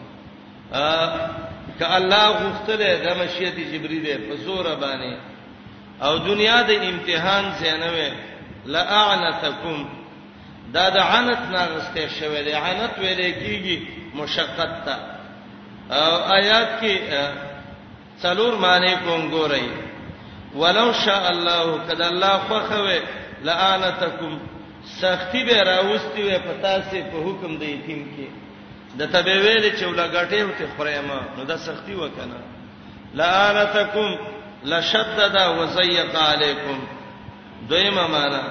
[0.71, 1.19] ا
[1.79, 5.13] ک الله غفتله د مشیت جبرئیل په زور باندې
[6.05, 8.09] او دنیا د امتحان زینوي
[8.73, 9.77] لا اعنتکم
[10.73, 13.77] دا د عنت ناغسته شوی دی عنت ویل کیږي
[14.19, 14.95] مشقت ته
[15.99, 16.93] او آیات کې
[18.23, 19.65] څلور معنی کوم ګورئ
[20.61, 23.01] ولو شاء الله کدا الله خوخه
[23.49, 24.33] لعنتکم
[25.01, 28.29] سختی به راوستي وي پتا سي په حکم دی تیم کې
[28.99, 32.39] د تبه ویل چې ولا غټې وته خریما نو دا سختی وکنه
[33.19, 34.32] لعنتکم
[34.63, 36.87] لشدد وزيق عليكم
[37.69, 38.43] دویمه معنا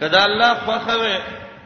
[0.00, 1.18] کدا الله فخوي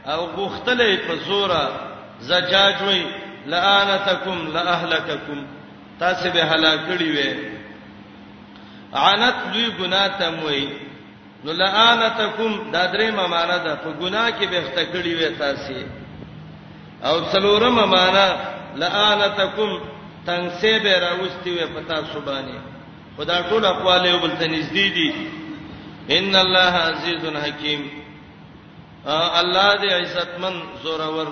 [0.06, 3.02] او غختلې په زوره زجاج وي
[3.46, 5.46] لانتکم لاهلککم
[6.00, 7.36] تاسو به هلاکړي وي
[8.94, 10.68] عنت دوی ګناه تم وي
[11.44, 15.74] نو لانتکم دا درې معنا ده په ګناه کې به ښتکړي وي تاسو
[17.04, 18.36] او څلورمه معنا
[18.76, 19.78] لانتکم
[20.26, 22.65] تنګ سه به راوستي وي پتا سبانه
[23.16, 25.10] خدا ټول اقوال یو بل ته نږدې دي
[26.18, 27.82] ان الله عزیز حکیم
[29.38, 31.30] الله دې عزتمن زورور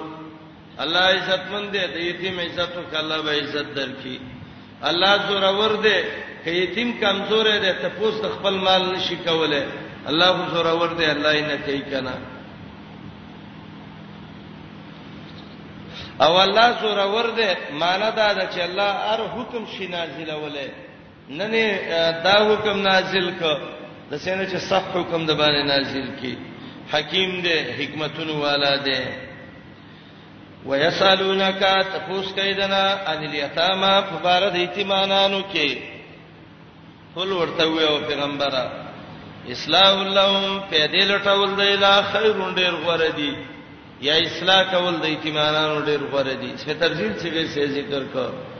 [0.78, 4.16] الله عزتمن دې د یتیم عزت وکړه الله به عزت درکړي
[4.90, 6.00] الله زورور دې
[6.44, 9.62] که یتیم کمزور دی ته پوس خپل مال نشي کوله
[10.12, 12.14] الله زورور دې الله یې نه کوي کنه
[16.24, 20.68] او الله زورور دې ماندا ده چې الله هر حکم شي نازلوله
[21.30, 21.50] نن
[22.24, 23.42] دا حکم نازل ک
[24.10, 26.34] د سینې چې صح حکم د باندې نازل کی
[26.92, 29.02] حکیم دې حکمتونو والا دې
[30.68, 35.68] ويسالونک تفوس کیدنا ان الیتاما فبارد ایتمانانو کې
[37.14, 38.64] فل ورته ویو پیغمبره
[39.54, 43.32] اصلاح اللهم پیدې لټول دی لا خیرون ډیر غوړه دی
[44.02, 48.52] یا اصلاح کول د ایتمانانو ډیر غوړه دی څه ترجیح څه ذکر کړه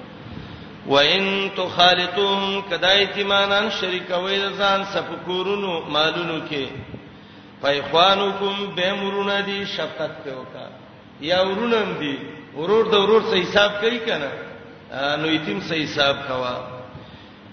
[0.89, 6.69] وان تخالطهم کدای تیمانان شریکوي ځان صفکورونو مالونو کې
[7.63, 10.67] پایخوانکم بمرون دی شفقت ته وکا
[11.29, 12.15] یا ورونم دی
[12.57, 14.31] ورور د ورور سه حساب کوي کنه
[15.23, 16.55] نو یتیم سه حساب کوا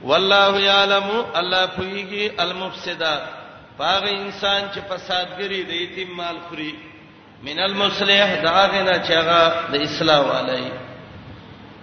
[0.03, 3.15] والله یعلم الله پویږي المفسدا
[3.79, 6.71] باغ انسان چې فساد ګری دی یتیم مال خوري
[7.49, 10.63] من المصلح داغه نه چاغه د اصلاح علی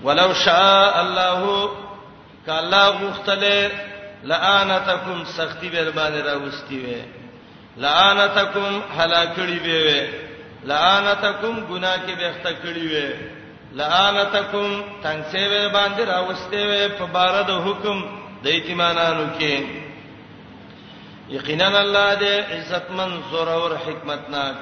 [0.02, 1.70] ولو شاء الله
[2.46, 3.70] کالا غختله
[4.24, 7.02] لعنتکم سختی به باندې راوستي وي
[7.76, 10.08] لعنتکم هلاکړي وي
[10.64, 13.14] لعنتکم ګناه کې به اختکړي وي
[13.72, 18.04] لعنتکم څنګه به باندې راوستي وي په بار د حکم
[18.42, 19.61] د ایتمانانو کې
[21.28, 24.56] یقینا الله دې عزتمن زور او حکمتناک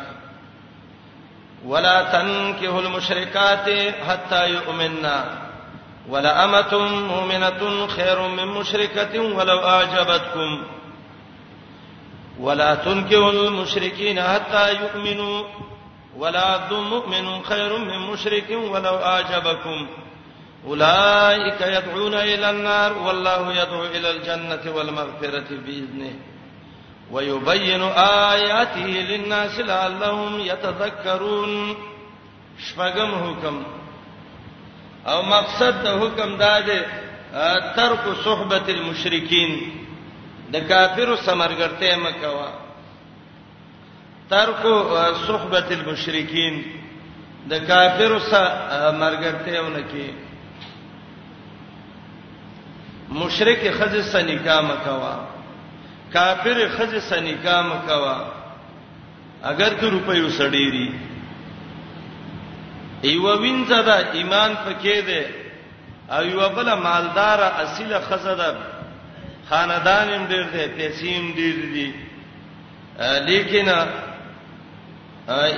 [1.65, 5.25] ولا تنكحوا المشركات حتى يؤمنن
[6.09, 10.63] ولا أمة مؤمنة خير من مشركة ولو أعجبتكم
[12.41, 15.45] ولا تنكحوا المشركين حتى يؤمنوا
[16.17, 19.87] ولا عبد مؤمن خير من مشرك ولو أعجبكم
[20.67, 26.13] أولئك يدعون إلى النار والله يدعو إلى الجنة والمغفرة بإذنه
[27.11, 27.83] ويبين
[28.33, 31.77] آياته للناس لعلهم يتذكرون
[32.59, 33.63] شپغم حکم
[35.07, 36.79] او مقصد د حکم دا دی
[37.77, 39.51] ترک صحبت المشرکین
[40.53, 42.51] د کافرو سمرګرته مکوا
[44.31, 44.63] ترک
[45.29, 46.55] صحبت المشرکین
[47.51, 50.07] د کافرو سره مرګرته ونکي
[53.23, 55.15] مشرک خزه سره نکاح مکوا
[56.13, 58.17] کافر خزه سنیکا مکوا
[59.43, 60.89] اگر که روپیو سړيري
[63.03, 65.25] ایو وینځه دا ایمان پکې ده
[66.11, 68.57] ایو بل مالدار اصله خزه ده
[69.49, 71.93] خاندان هم ډیر ده پیسې هم ډیر دي
[73.29, 73.69] لیکن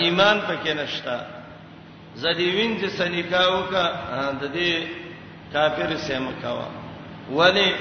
[0.00, 1.16] ایمان پکې نشتا
[2.14, 3.84] زدي وینځه سنیکاو کا
[4.40, 4.86] د دې
[5.52, 6.66] کافر سم کوا
[7.36, 7.74] ولی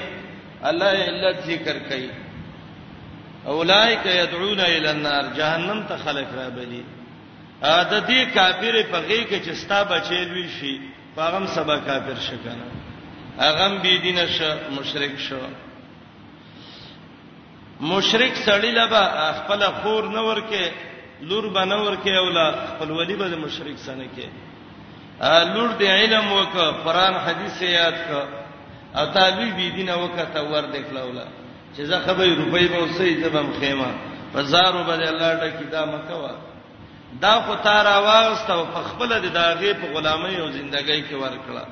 [0.62, 2.10] الله علت ذکر کوي
[3.54, 6.82] اولایک یدعون الی النار جهنم ته خلق را بلی
[7.76, 10.74] ا د دې کافر په غې کې چې ستا بچیل وی شي
[11.16, 12.66] پاغم سبا کافر شکنه
[13.48, 15.40] اغم بی دینه شو مشرک شو
[17.90, 19.04] مشرک سړی لبا
[19.38, 20.64] خپل خور نور کې
[21.28, 24.26] لور بنور کې اولا خپل ولی به مشرک سنه کې
[25.54, 26.52] لور دې علم وک
[26.84, 28.10] قرآن حدیث یاد ک
[28.98, 31.24] او تابع بی دینه وک ته ور دکلاوله
[31.76, 33.90] چې زه خبرې روپۍ به وسې ته بم خېما
[34.34, 36.30] بازارو باندې الله ډکه دا مکوا
[37.22, 38.60] دا خو تار اواز او
[38.90, 41.64] خپل د داغه په غلامۍ او ژوندۍ کې ورکړه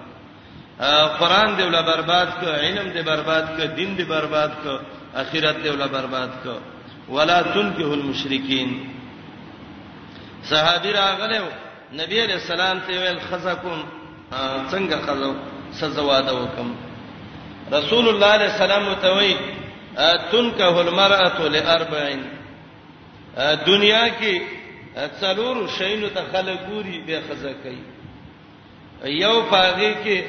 [1.19, 4.67] قران دی ولا برباد ک علم دی برباد ک دین دی برباد ک
[5.23, 6.47] اخرت دی ولا برباد ک
[7.09, 8.71] ولا تنکه المشرکین
[10.49, 11.43] صحابي راغله
[12.01, 13.83] نبی علیہ السلام ته ویل خزکم
[14.71, 15.33] څنګه خزو
[15.79, 16.75] سزا واده وکم
[17.73, 19.37] رسول الله علیه السلام ته وی
[20.33, 22.23] تنکه المرأه لاربعین
[23.67, 24.41] دنیا کې
[25.21, 27.83] څلور شینو ته خلک ګوري به خزه کوي
[29.21, 30.23] یو پاغه کې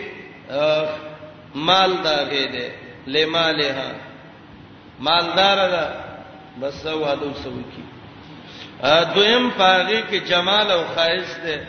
[1.56, 2.66] مال دا غې ده
[3.08, 3.92] لمالها
[5.00, 5.86] مالدار ده
[6.62, 7.84] بس او هدو سوي کی
[9.16, 11.68] دویم پاغه کې جمال او خایز ده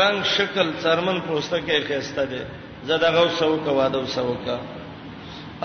[0.00, 2.46] رنگ شکل څرمن پوسټه کې خسته ده
[2.84, 4.58] زداغو سوکا وادو سوکا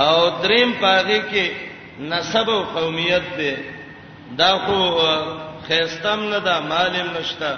[0.06, 1.46] او دریم پاږي کې
[2.00, 3.54] نسب او قومیت دی
[4.40, 4.78] دا خو
[5.68, 7.54] خيستم نه دا مالم نشتا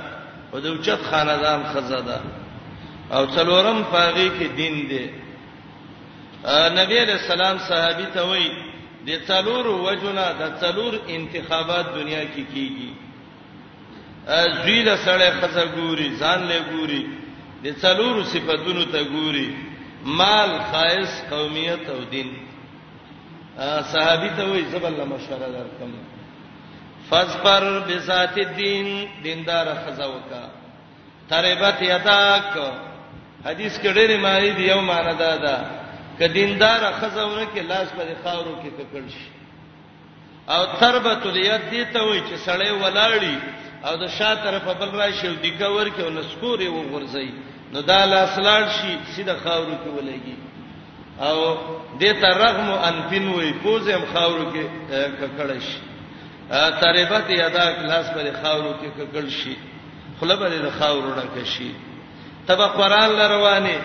[0.54, 2.18] او د اوچت خاندان خزاده
[3.16, 5.06] او څلورم پاږي کې دین دی
[6.80, 8.52] نبی علیہ السلام صحابي ته وایي
[9.08, 12.92] د څلور وجونه د څلور انتخابات دنیا کې کی کیږي
[14.64, 17.04] زوی له سره خزر ګوري ځان له ګوري
[17.64, 19.50] د څلور صفاتونو ته ګوري
[20.06, 22.32] مال خاص قومیت او دین
[23.94, 25.92] صحابي ته وي زبر الله مشوره درکم
[27.10, 30.44] فصبر بذات الدين دیندار خزاوکا
[31.30, 32.58] تربت یتاک
[33.46, 35.56] حدیث کې ډېری معنی دی یو معنی دا ده
[36.20, 39.30] ک دیندار خزاونه کې لاس پر خاورو کې ککړ شي
[40.48, 43.36] او تربت الید دی ته وي چې سړی ولاړی
[43.88, 48.64] او د شاته په بل راشي او دیګور کې او نسکوري وغورځي نو دا لاسلال
[48.72, 50.38] شي سیده خاورو کې ولګي
[51.22, 51.38] او
[52.00, 54.64] دې ته رغم ان پین وې پوزم خاورو کې
[55.20, 55.80] ککړ شي
[56.82, 59.56] تربت یدا کلاس پر خاورو کې ککړ شي
[60.22, 61.72] خلبه دې خاورو ډک شي
[62.48, 63.82] تبه قران ل روانه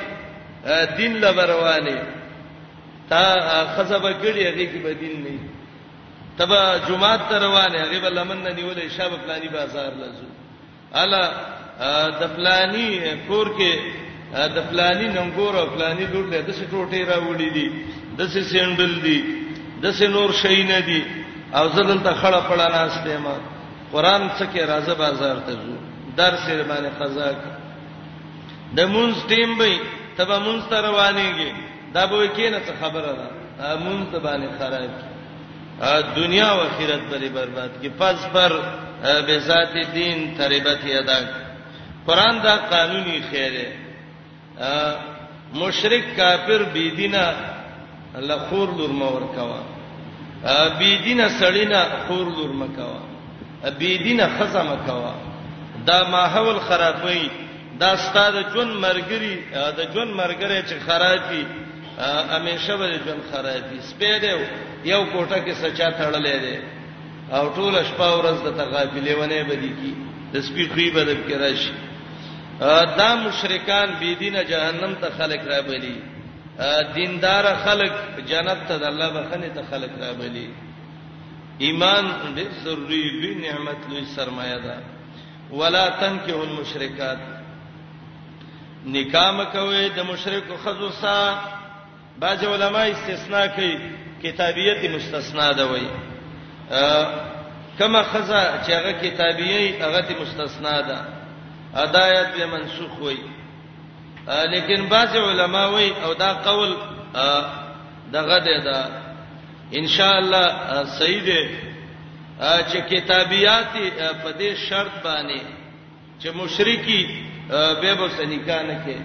[0.96, 2.02] دین ل روانه
[3.08, 3.22] تا
[3.76, 5.38] خزبه ګړي هغه کې بدین نه
[6.38, 10.26] تبه جمعه تر روانه هغه بل من نه نیولې شابه پلاني بازار لزو
[11.02, 11.53] الا
[12.20, 12.88] د پلاني
[13.28, 13.78] کور کې
[14.56, 17.68] د پلاني ننګور او پلاني لور له دسه ټوټې راوړې دي
[18.18, 19.18] دسه سندل دي
[19.82, 21.02] دسه نور شي نه دي
[21.58, 23.34] او زدل ته خړه پړه ناشته ما
[23.92, 25.76] قران څخه راځه بازار ته ځو
[26.16, 27.30] درس باندې قضا
[28.76, 29.76] د مونږ ټیم به
[30.18, 31.52] تبه مونږ ته روانيږي
[31.94, 33.26] دا به کینه څه خبره ده
[33.84, 34.90] مونږ ته باندې خراب
[36.16, 38.52] دنیا او آخرت به برباد کی پس پر
[39.26, 41.43] به ذات دین تربت ادا کی
[42.06, 43.66] قران دا قانوني خیر دی
[45.60, 47.34] مشرک کافر بی دینه
[48.18, 49.60] الله خور لور مور کوا
[50.78, 53.00] بی دینه سړینا خور لور مکوا
[53.78, 55.14] بی دینه خزم کوا
[55.86, 57.30] دا ماحول خرابوي
[57.80, 61.46] دا ستاده جون مرګري دا جون مرګره چې خرابي
[62.30, 64.40] همیشه به جون خرابي سپېره
[64.84, 66.56] یو کوټه کې سچا تړلې ده
[67.32, 69.92] او ټول شپه ورځ د تغافلې ونه بدی کی
[70.34, 71.72] د سپې خوې بدل کې راشي
[72.98, 75.94] دا مشرکان بی دینه جهنم ته خلق را بلی
[76.96, 77.94] دیندار خلق
[78.30, 80.46] جنت ته د الله بخنه ته خلق را بلی
[81.66, 82.04] ایمان
[82.36, 84.76] دې ضروري دی نعمت لوی سرمایه ده
[85.58, 87.18] ولا تنكحوا المشركات
[88.86, 91.16] نکاح مکوي د مشرکو خزو سا
[92.20, 93.78] باج علماء استثناء کوي
[94.22, 95.86] کتابیت مستثنا ده وای
[97.78, 101.13] کما خزہ چې هغه کتابیه هغه مستثنا ده
[101.74, 103.18] هدایت به منسوخ وي
[104.48, 106.74] لیکن بعض علما وي او دا قول
[108.12, 108.88] دغه دی دا
[109.72, 110.46] ان شاء الله
[110.98, 111.48] صحیح دی
[112.70, 113.66] چې کتابیات
[114.22, 115.40] په دې شرط باندې
[116.22, 118.98] چې مشرکی به به سنکانه کې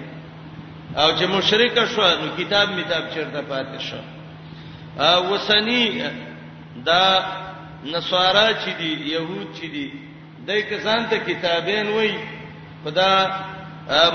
[0.99, 3.97] او چې مشرک شو نو کتاب میتاب چیرته پاتې شو
[5.03, 6.03] او وسنی
[6.85, 7.25] دا
[7.85, 9.91] نصارا چې دي يهود چې دي
[10.47, 12.15] دای کسان ته کتابین وای
[12.85, 13.11] پدا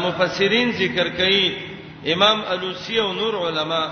[0.05, 1.47] مفسرین ذکر کوي
[2.13, 3.85] امام الوسی او نور علما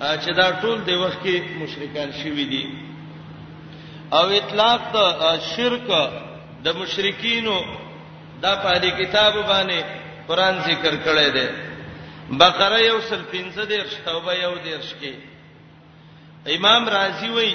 [0.00, 2.64] چې دا ټول د وخت کې مشرکان شوي دي
[4.18, 5.86] او اطلاق د شرک
[6.64, 7.56] د مشرکینو
[8.42, 9.84] دا په دې کتاب باندې
[10.28, 11.48] قران ذکر کړی دی
[12.42, 15.14] بقره یو سل 15 درش توبه یو درش کې
[16.56, 17.54] امام رازی وایي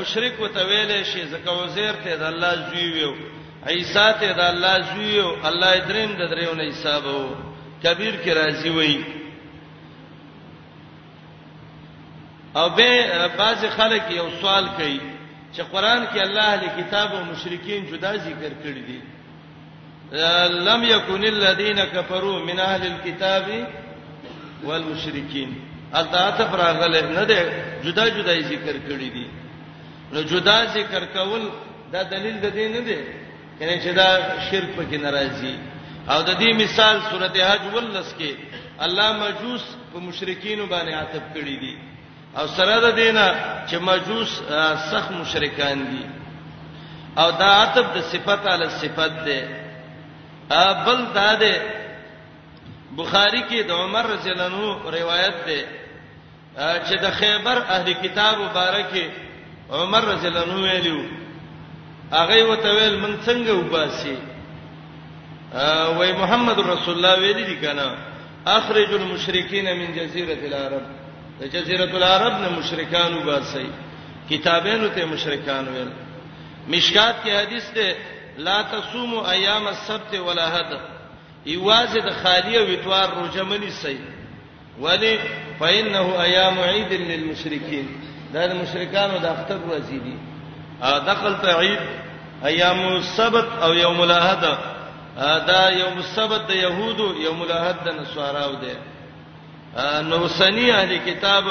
[0.00, 3.14] مشرک وتویل شي زکه وزیر ته د الله زوی ویو
[3.70, 7.34] عیسی ته د الله زیو الله دریم د دریو نه حساب وو
[7.82, 8.98] کبیر کې راځي وای
[12.56, 15.00] او به بعض خلک یو سوال کوي
[15.54, 19.00] چې قران کې الله اهل کتاب او مشرکین جدا ذکر کړی دي
[20.68, 23.44] لم یکن الذین کفروا من اهل الكتاب
[24.64, 25.56] والمشرکین
[25.94, 27.50] التعاطف راغله نه ده
[27.84, 29.26] جدا جدا ذکر کړی دي
[30.12, 31.42] نو جدا ذکر کول
[31.92, 33.25] دا دلیل د دې نه دی
[33.58, 34.08] کله چې دا
[34.50, 35.54] شرک پکې ناراضي
[36.12, 38.32] او د دې مثال سورته حج ولس کې
[38.84, 41.74] الله مجوس په مشرکین باندې عاتب کړی دي
[42.38, 43.24] او سره ده دینه
[43.68, 44.30] چې مجوس
[44.90, 46.02] سخت مشرکان دي
[47.20, 49.40] او دا عاتب د صفات علی صفات ده
[50.86, 51.54] بل دا ده
[52.98, 55.58] بخاری کې د عمر رضی الله عنه روایت ده
[56.86, 58.92] چې د خیبر اهل کتاب مبارک
[59.70, 61.25] عمر رضی الله عنه ویلو
[62.12, 64.16] هغه وته ویل من څنګه وباسي
[65.98, 67.86] وای محمد رسول الله ویلي دي کنه
[68.46, 70.82] اخرج المشرکین من جزیره العرب
[71.40, 73.66] د جزیره العرب نه مشرکان وباسي
[74.30, 75.90] کتابینو ته مشرکان ویل
[76.68, 77.94] مشکات کې حدیث ده
[78.38, 80.78] لا تصوموا ایام السبت ولا هدا
[81.52, 83.96] ایواز د خالیه ویتوار روزمنی سي
[84.80, 85.18] ولی
[85.60, 87.86] فإنه أيام عيد للمشركين
[88.32, 90.14] دا د مشرکانو د اختر ورځې دي
[90.82, 91.78] دخل تعید
[92.44, 94.40] ایام السبت او یوم الاحد
[95.46, 98.74] دا یوم السبت د يهودو یوم الاحد د نصاراو دی
[100.10, 101.44] نو سنی اهل کتاب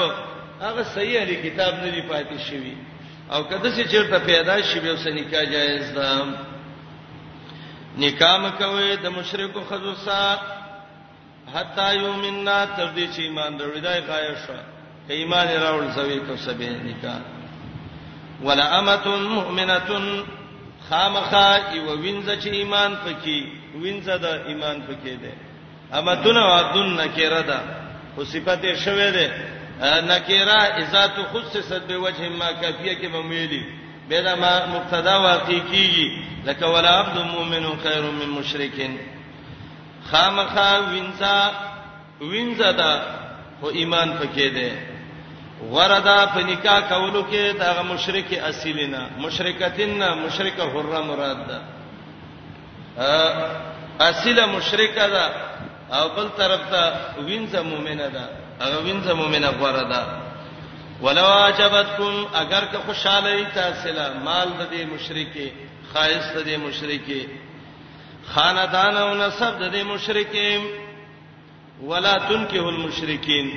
[0.60, 2.76] هغه صحیح اهل کتاب نه دی پاتې شوی
[3.30, 6.24] او کده چې چیرته پیدا شي به سنی کا جایز ده
[7.98, 10.38] نکاح مکوي د مشرکو خذو سات
[11.54, 14.58] حتا یومنا تر دې چې ایمان درې دای غایشه
[15.08, 17.35] ایمان راول زوی کو سبه نکاح
[18.42, 19.90] ولا امه مؤمنه
[20.90, 23.38] خامخا یو وینځه چې ایمان پکې
[23.82, 25.32] وینځه د ایمان پکې ده
[25.98, 27.58] امتون عبدن نکره ده
[28.18, 29.26] او صفته شوه ده
[30.12, 33.62] نکره اذا تخصصت بوجه ما کافیه کې بمویلی
[34.08, 36.08] به دا ما مقتدا واقع کیږي
[36.46, 38.94] لکه ولا عبد مؤمن خیر من مشرکین
[40.10, 41.34] خامخا وینځه
[42.20, 42.92] وینځه ده
[43.60, 44.70] خو ایمان پکې ده
[45.72, 51.58] وردا په نکاح کولو کې دا مشرک اصلینا مشرکتنا مشرکه حره مراد ده
[54.10, 55.24] اصله مشرکه ده
[55.96, 56.82] او بل طرف ته
[57.26, 58.24] وینځه مؤمنه ده
[58.62, 60.02] هغه وینځه مؤمنه غوړه ده
[61.02, 63.88] ولو عجبتکم اگر که خوشاله ای تاسو
[64.24, 65.46] مال د دې مشرکه
[65.94, 67.20] خایس د دې مشرکه
[68.34, 70.60] خاندان او نسب د دې مشرکین
[71.82, 73.48] ولا تنکه المشرکین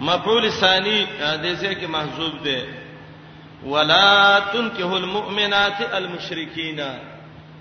[0.00, 1.04] مفعول ثانی
[1.42, 2.58] دیسه کې محذوب دی
[3.66, 6.80] ولا تنكحوا المؤمنات المشركين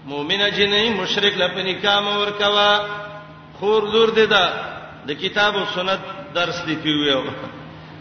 [0.05, 2.85] مؤمنه جنې مشرک لپاره نکاح مور کوا
[3.59, 4.45] خور زور دی دا
[5.07, 5.99] د کتاب او سنت
[6.35, 7.19] درس دی پیو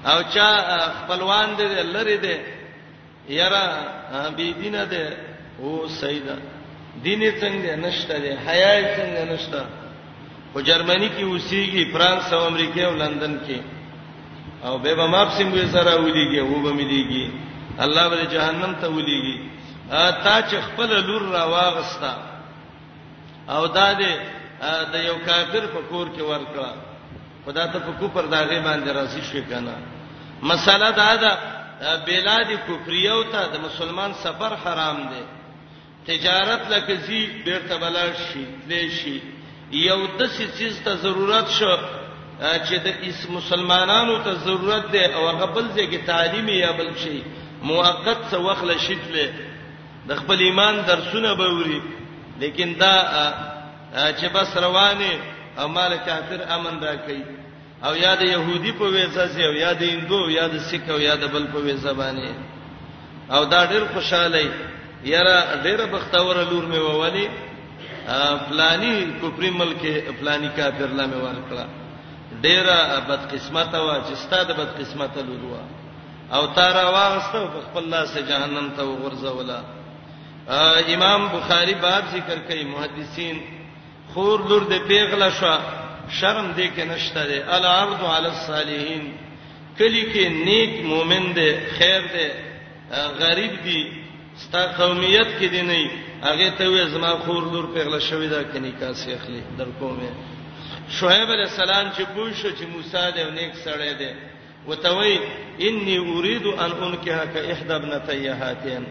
[0.06, 0.48] او چا
[0.98, 2.34] خپلوان دی لری دی
[3.34, 5.04] یاره بی دینه دی
[5.60, 6.36] او سیدا
[7.04, 9.64] دیني څنګه نشته دی حیا څنګه نشته
[10.52, 13.73] خو جرمني کې اوسېږي فرانس او امریکا او لندن کې
[14.66, 17.24] او به به ماپسم وې سره ولېږي او به مليږي
[17.84, 19.36] الله به جهنم ته ولېږي
[20.24, 22.12] تا چې خپل لور را واغستا
[23.48, 24.12] او دا دې
[24.92, 26.70] د یو کافر په کور کې ورکړه
[27.46, 29.74] خدا ته په کو پر داغه باندې راځي شي کنه
[30.42, 31.38] مساله دا ده
[32.06, 35.22] بلاد کفریو ته د مسلمان سفر حرام دی
[36.08, 39.16] تجارت لکه زی بیرته بلل شي لې شي
[39.88, 41.72] یو د څه چیز ته ضرورت شو
[42.68, 46.90] چې د اس مسلمانانو ته ضرورت ده او هغه بل ځای کې تعلیم یا بل
[47.02, 47.22] شي
[47.62, 49.32] موقت څه وخت لشتله
[50.08, 51.80] د خپل ایمان درسونه به وری
[52.40, 52.94] لیکن دا
[53.94, 55.10] چې بس روانه
[55.58, 57.24] امال کافر امن را کوي
[57.84, 61.00] او یا د يهودي په ویزه سي او یا د هندو یا د سکه او
[61.00, 62.32] یا د بل په ویزه باندې
[63.32, 64.50] او دا ډېر خوشاله
[65.04, 67.28] یاره ډېر بختور لور مې وولي
[68.48, 69.80] فلانی کوپری ملک
[70.20, 71.83] فلانی کافر لا مې ورکړه
[72.44, 72.78] ډیره
[73.08, 75.62] بد قسمت وا چې ستاد بد قسمت لولوا
[76.36, 79.60] او تار واغسته په خپل لاس جهنم ته ورځولا
[80.96, 83.36] امام بخاری باب ذکر کوي محدثین
[84.14, 85.52] خور لور د پیغله شو
[86.18, 89.04] شرم دې کې نشته دی العرض علی الصالحین
[89.78, 92.26] کلی کې نیک مؤمن دی خیر دی
[93.22, 93.80] غریب دی
[94.44, 95.80] ستا قومیت کې دی نه
[96.26, 100.12] هغه ته وې زما خور لور پیغله شوې ده کني کا سیخلی در کومه
[100.90, 104.10] شعیب علیہ السلام چې پوښ چې موسی دی او نیک سړی دی
[104.68, 105.16] وتوی
[105.66, 108.84] انی اريد ان انکه ک احدى ابنتی هاتین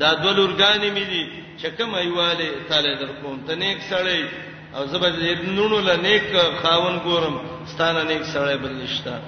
[0.00, 1.24] دا دول ورګانی مې دي
[1.60, 4.22] چې کوم ایواله تعالی در کوم ته نیک سړی
[4.76, 5.10] او زبر
[5.56, 6.22] نونو له نیک
[6.62, 9.18] خاون ګورم ستانه نیک سړی بلشتا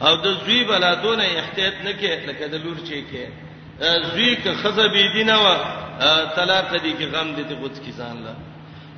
[0.00, 3.24] او د زوی بلاتونه احتیاط نکې لکه د لور چي کې
[4.12, 5.54] زوی که خزه بي دینه وا
[6.36, 8.34] طلاق دي کې غم دي ته غوڅ کی ځان له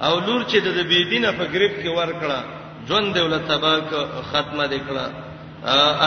[0.07, 2.41] او لور چې د بی دینه په غریب کې ور کړه
[2.89, 3.91] ژوند دولت تباک
[4.33, 5.07] ختمه دکړه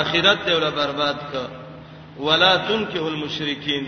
[0.02, 3.86] اخرت دولت برباد ک ولا تنکه المشرکین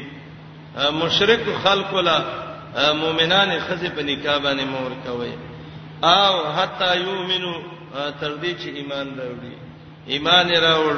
[1.02, 2.18] مشرک خلق ولا
[3.02, 5.34] مؤمنان خزه په نکاح باندې مور کوي
[6.04, 7.54] او حتا یومنو
[8.20, 9.56] تر دې چې ایمان راوړي
[10.14, 10.96] ایمان راوړ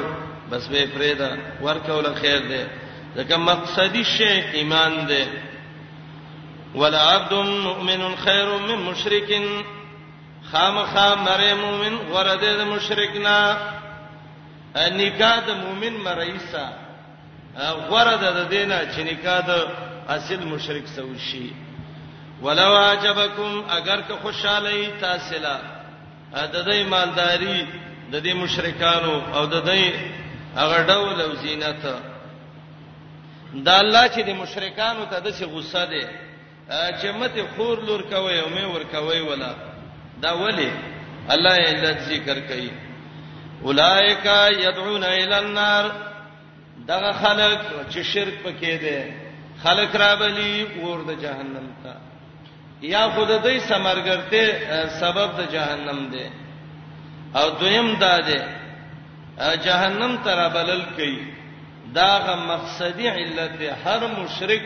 [0.50, 1.30] بس به فریدا
[1.62, 2.64] ورکول خیر دی
[3.16, 4.24] ځکه مقصدی شی
[4.60, 5.24] ایمان دی
[6.74, 9.40] ولا عبد مؤمن خير من مشرك
[10.52, 13.36] خامخا مری مؤمن ورده د مشرکنا
[14.76, 16.68] نکاح د مؤمن مرایسا
[17.90, 19.50] ورده د دینه چې نکاح د
[20.08, 21.50] اصل مشرک سوشي
[22.42, 25.58] ولو عجبکم اگر که خوشاله تاسلا
[26.52, 27.66] د دې مالداری
[28.12, 29.92] د دې مشرکانو او د دې
[30.58, 31.84] هغه ډول او زینت
[33.54, 36.08] د الله چې د مشرکانو ته د څه غصه ده
[36.68, 39.52] چې مته خور لور کوي او مې ور کوي ولا
[40.22, 40.70] دا ولی
[41.34, 42.70] الله یې د ذکر کوي
[43.64, 44.24] اولائک
[44.66, 45.84] یدعون الی النار
[46.88, 47.58] دا خلک
[47.90, 49.12] چې شرک پکې دي
[49.62, 51.94] خلک را بلی ور د جهنم ته
[52.82, 54.44] یا خود دې سمرګرته
[55.00, 56.28] سبب د جهنم دی
[57.34, 58.38] او دویم دا دی
[59.64, 61.18] جهنم تر بلل کوي
[61.94, 64.64] دا غ مقصدی علت هر مشرک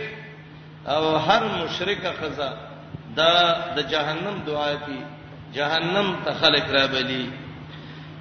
[0.87, 2.51] او هر مشرک خزا
[3.17, 3.33] دا
[3.77, 4.99] د جهنم دعا دي
[5.55, 7.31] جهنم ته خلق را بلی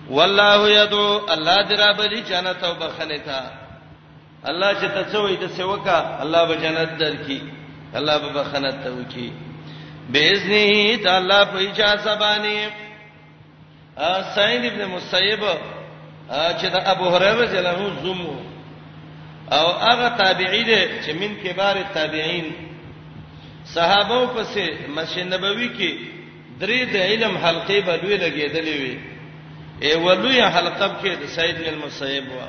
[0.09, 3.41] والله یدعو الله درا بلی جنت او بخنه تا
[4.45, 7.41] الله چې تڅوي د سیوکا الله به جنت درکې
[7.95, 9.33] الله به بخنه ته وکی
[10.13, 12.69] باذنه تعالی په اجازه باندې
[14.35, 15.39] سعید ابن مسیب
[16.31, 18.50] چې د ابو هريره رضی الله عنه زمو
[19.51, 22.51] او هغه تابعی دي چې من کبار تابعین
[23.75, 25.91] صحابه پسې مسجد نبوي کې
[26.61, 28.99] درې د علم حلقې بلوي لګېدلې وي
[29.81, 32.47] ای ولوی حلقه کې د سید بن المسیب وا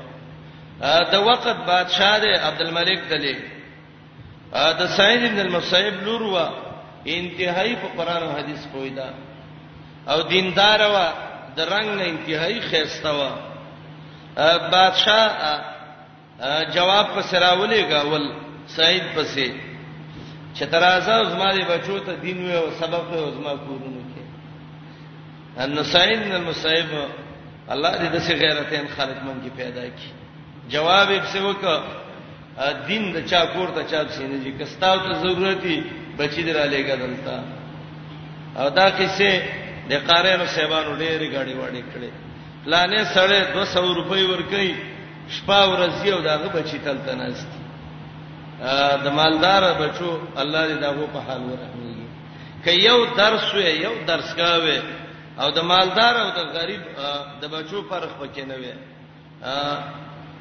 [1.12, 3.34] دا وخت بادشاہ دی عبدالملک دلی
[4.52, 6.48] دا سید بن المسیب لور وا
[7.06, 9.10] انتهایی په قران او حدیث پویدا
[10.08, 11.12] او دیندار وا
[11.56, 13.32] د رنگ نه انتهایی خېستا وا
[14.70, 15.71] بادشاہ
[16.74, 18.24] جواب پر سراولې غول
[18.76, 19.46] سعید پسې
[20.58, 24.24] چترازه عثماني بچو ته دین و سبق و عثمان کورونو کې
[25.62, 26.88] ان سعید بن المصیب
[27.68, 30.12] الله دې د غیرتین خالق من کې پیدا کړي
[30.74, 31.80] جواب یې څه وکړ
[32.88, 35.76] دین د چا کور ته چا سینې دي کستاو ته ضرورتي
[36.18, 37.42] بچی درا لګا دلتا
[38.60, 39.42] او دا کیسه
[39.90, 42.10] د قارې نو سیبانو ډېری غاډي واډي کړي
[42.64, 44.72] پلانې سره 200 روپۍ ور کوي
[45.28, 47.48] شپه ورځ یو داغه بچی تلته نست
[49.04, 50.10] د مالدار بچو
[50.42, 51.94] الله دې داغه په حال ورحمي
[52.64, 54.80] کې یو درس وي یو درس کاوي
[55.40, 56.82] او د مالدار او د غریب
[57.40, 58.72] د بچو فرق پکې نه وي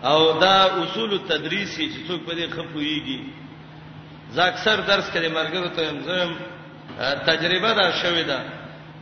[0.04, 3.20] او دا اصول تدریس چې څوک په دې خپويږي
[4.34, 6.30] زاکثر درس کړي مرګو ته زم
[7.28, 8.40] تجربه دا شوې ده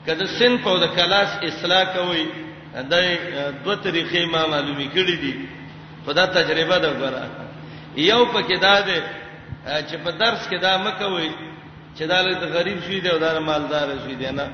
[0.05, 2.25] کله سن په د کلاس اصلاح کوي
[2.91, 2.99] دا
[3.63, 5.34] دوه طریقې ما معلومې کړې دي
[6.08, 7.24] خدا تجربه دا وګوره
[8.10, 9.04] یو پکې دا ده
[9.89, 11.32] چې په درس کې دا مکوي
[11.97, 14.47] چې دا له غریب شوی دی او دا مالدار شوی دی نه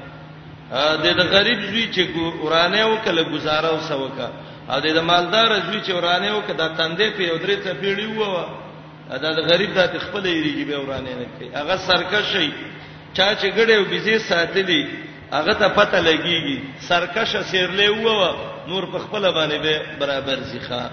[1.04, 2.02] د دې غریب شوی چې
[2.41, 4.30] قرانه وکړه گزاره وسوکه
[4.70, 8.46] او د مالدار زوی چې ورانه او کدا تندې په یو درې ته پیړی ووه
[9.10, 12.50] دا د غریب د خپل یریږي به ورانه نه کوي هغه سرکشي
[13.14, 14.82] چا چې ګړې او بيزي ساتلې
[15.34, 18.30] هغه ته پته لګيږي سرکشه سیرلې ووه
[18.68, 20.89] نور په خپل باندې به برابر زیخه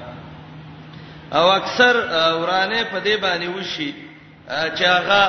[1.36, 1.94] او اکثر
[2.40, 3.90] ورانه په دې باندې وشي
[4.76, 5.22] چې هغه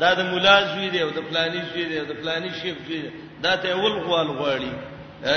[0.00, 3.00] دا د مولا زوی دی او د فلانی زوی دی او د فلانی شیخ زوی
[3.04, 3.10] دی
[3.44, 4.72] دا ته ول غوال غواړي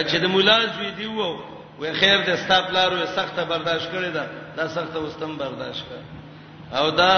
[0.10, 1.30] چې د مولا زوی دی وو
[1.80, 4.26] وې خیر د استاپلارو سخته برداشت کړی دا
[4.58, 6.00] دا سخته واستم برداشت کړ
[6.78, 7.16] او دا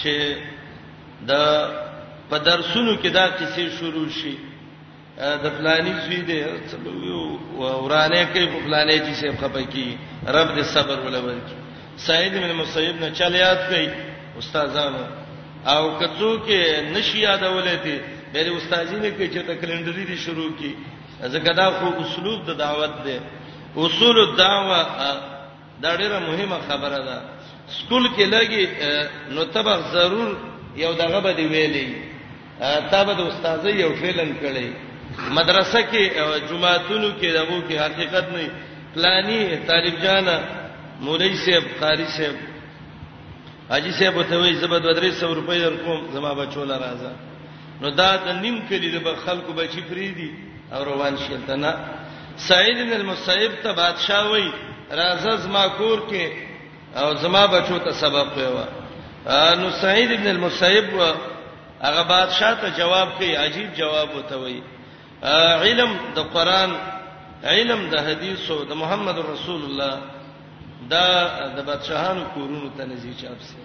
[0.00, 0.14] چې
[1.28, 1.32] د
[2.30, 4.34] په درسونو کې دا کیسې شروع شي
[5.44, 6.40] د فلانی زوی دی
[7.84, 9.88] ورانه کوي په فلانی چې سیب خپکی
[10.28, 11.58] رب دې صبر ولور کی
[12.06, 13.86] سعید بن مسیب نه چل یاد کړي
[14.40, 15.04] استادانو
[15.72, 16.60] او کڅو کې
[16.94, 17.94] نشي یادولې ته
[18.34, 20.70] ډېر استادینه کې چې ته کلندري دي شروع کی
[21.34, 23.18] ځکه دا خو اسلوب د دعوت دی
[23.84, 24.80] اصول الدعوه
[25.82, 27.16] دا ډیره مهمه خبره ده
[27.78, 28.66] سکول کې لګي
[29.34, 30.36] نو تبه ضرور
[30.76, 31.86] یو دغه به دی ویلي
[32.92, 34.66] تبه د استاد یو فعلن کړي
[35.38, 36.02] مدرسه کې
[36.50, 38.50] جمعهتونو کې دغه کې حقیقت نه
[38.94, 40.38] پلاني طالب جانا
[41.00, 42.34] مولوی صاحب قاری صاحب
[43.70, 47.12] حاجی صاحب ته وی زبد بدرې 100 روپۍ درکوم زما بچو لا راځه
[47.82, 50.30] نو دا د نیم کلی د خلکو بچی فریدي
[50.72, 51.74] او روان شول ته نه
[52.36, 54.50] سعید بن المصیب ته بادشاہ وی
[54.90, 56.26] راځه زما کور کې
[56.98, 58.64] او زما بچو ته سبب پیوا
[59.60, 60.84] نو سعید بن المصیب
[61.82, 64.60] هغه بادشاہ ته جواب کوي عجیب جواب وته وی
[65.64, 66.70] علم د قران
[67.44, 70.17] علم د حدیثو د محمد رسول الله
[70.82, 71.04] دا
[71.56, 73.58] د بادشاہانو کورونو ته نزي چاپ سي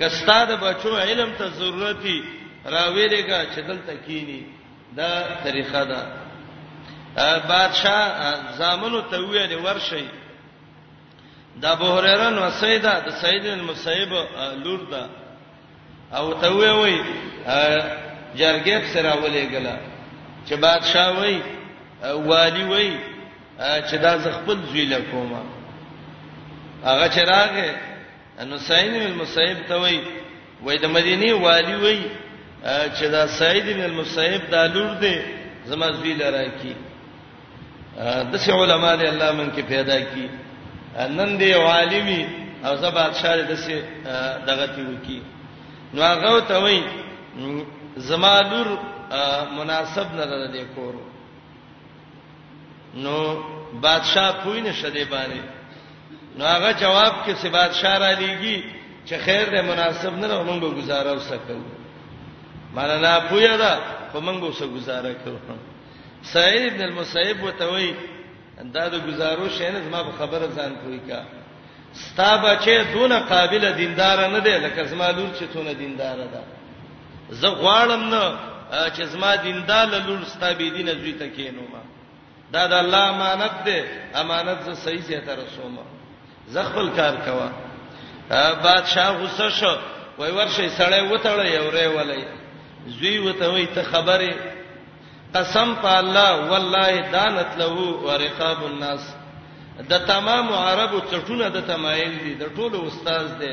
[0.00, 2.16] کستا د بچو علم ته ضرورتي
[2.64, 4.42] راویلګه چې دلته کینی
[4.96, 5.10] دا
[5.44, 6.00] طریقه ده
[7.48, 10.04] بادشاہ زامنو ته ویل ورشي
[11.60, 14.12] دا بوهرره نو سیدا د سید المصیب
[14.64, 15.08] لور ده
[16.16, 16.98] او ته وی وی
[18.38, 19.76] جرګیب سره ولې غلا
[20.48, 21.40] چې بادشاہ وی
[22.02, 22.96] والی وی
[23.58, 25.55] چې دا زخپل زوی لکومه
[26.86, 27.68] هغه چراغه
[28.50, 29.98] نو سعید بن المسیب ته وای
[30.66, 32.00] وای د مدینه والی وای
[32.98, 35.14] چې دا سعید بن المسیب د لور دی
[35.70, 36.72] زما زوی لره کی
[38.32, 40.26] د څه علما دی الله من کې پیدا کی
[41.16, 42.22] نن دی عالمي
[42.64, 43.76] او زه بادشاہ د څه
[44.48, 45.22] دغه تی وکی
[45.94, 46.82] نو هغه ته وای
[47.96, 48.66] زما لور
[49.58, 50.94] مناسب نه ده د کور
[52.94, 53.16] نو
[53.82, 55.55] بادشاہ پوینه شدی باندې
[56.36, 58.58] نو هغه جواب کې سبات شار علیږي
[59.08, 61.58] چې خیر دې مناسب نه نو موږ به گزاره وسکو
[62.74, 63.72] مانا پویا دا
[64.12, 65.56] په موږ به وسه گزاره کړو
[66.22, 67.94] سعید بن المسیب وتوي
[68.74, 71.20] دا د گزارو شین زما په خبره ځان کوي کا
[72.04, 76.42] ستا بچې دون قابل دیندار نه دی لکه زما لور چې تونه دیندار ده
[77.30, 78.24] زه غواړم نه
[78.96, 81.82] چې زما دیندار لور ستا بي دینه زوی ته کینو ما
[82.52, 83.78] دا د الله امانت ده
[84.20, 85.95] امانت زه صحیح ځای ته رسومه
[86.52, 87.48] زغبل کار کوا
[88.62, 89.72] بادشاہ غصه شو
[90.18, 92.24] وای ورشي سړی وټړې اورې ولې
[92.98, 94.34] زوی وته وای ته خبره
[95.34, 97.72] قسم په الله والله دانت له
[98.08, 99.02] ورقاب الناس
[99.90, 103.52] د تمام عربو چټونه د تمایل دي د ټولو استاد دی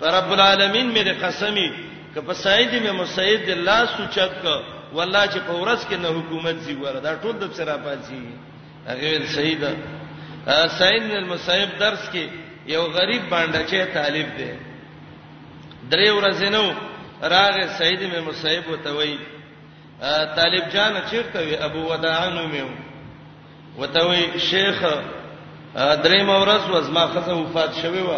[0.00, 1.68] پر رب العالمین مې د قسمی
[2.14, 4.62] که په سعید مې مسعید الله سوچت ک
[4.92, 8.18] والله چې په ورځ کې نه حکومت زی ور دا ټول د سره پاتې
[8.86, 9.62] هغه سعید
[10.48, 12.28] سعید بن المسیب درس کې
[12.66, 14.50] یو غریب باندې چې طالب دی
[15.90, 16.72] درې ورځې نو
[17.22, 19.18] راغ سعید بن مسیب وته وای
[20.36, 22.68] طالب جان چیرته وی ابو وداعنو میو
[23.78, 24.78] وته وی شیخ
[25.76, 28.10] درې مورز وز ما خزه وفات شوی و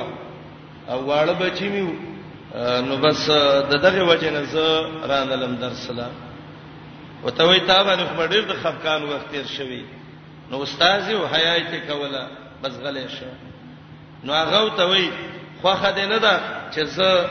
[0.93, 1.91] او واړه بچی میو
[2.89, 3.31] نو بس
[3.71, 6.13] د دغه وجه نه زه رانلم درس سلام
[7.25, 9.83] وته وی تا باندې خبر ډیر د خفقان وخت تیر شوی
[10.53, 12.23] نو استاد یو حیات کوله
[12.63, 13.31] بس غلې شو
[14.25, 15.09] نو هغه ته وای
[15.63, 16.35] خو خدای نه دا
[16.75, 17.31] چې زه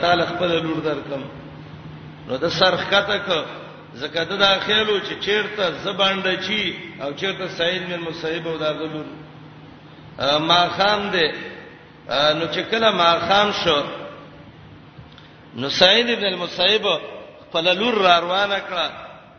[0.00, 1.22] تعالی خپل لور درکم
[2.28, 3.44] نو د سر خطه ک
[4.02, 9.04] زکه دا خیالو چې چیرته زبانډ چی او چیرته سعید من مصیب او دا غلور
[10.38, 11.34] ما خام دې
[12.38, 13.78] نو چې کله ما خام شو
[15.60, 16.82] نو سعید ابن المصیب
[17.48, 18.90] خپل لور را روانه کړه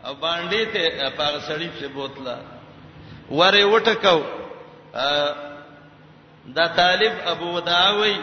[0.06, 2.36] او باندې ته پاغ سړی په بوتله
[3.30, 4.20] وره وټکاو
[6.56, 8.14] دا طالب ابو وداوی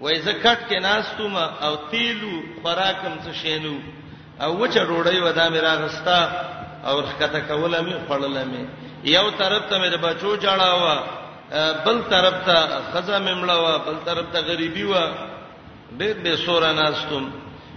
[0.00, 3.76] وای زکات کې ناستوم او تیلو خوراکم څه شینو
[4.44, 6.20] او وچه ډوړی ودا مې راغستا
[6.86, 8.64] او رخکته کوله مې خړله مې
[9.04, 10.96] یو طرف ته مې د بچو جړاوه
[11.84, 12.58] بل طرف ته
[12.92, 14.94] خزه مې مړاوه بل طرف ته غریبي و
[15.98, 17.30] ډېر به سور ناستوم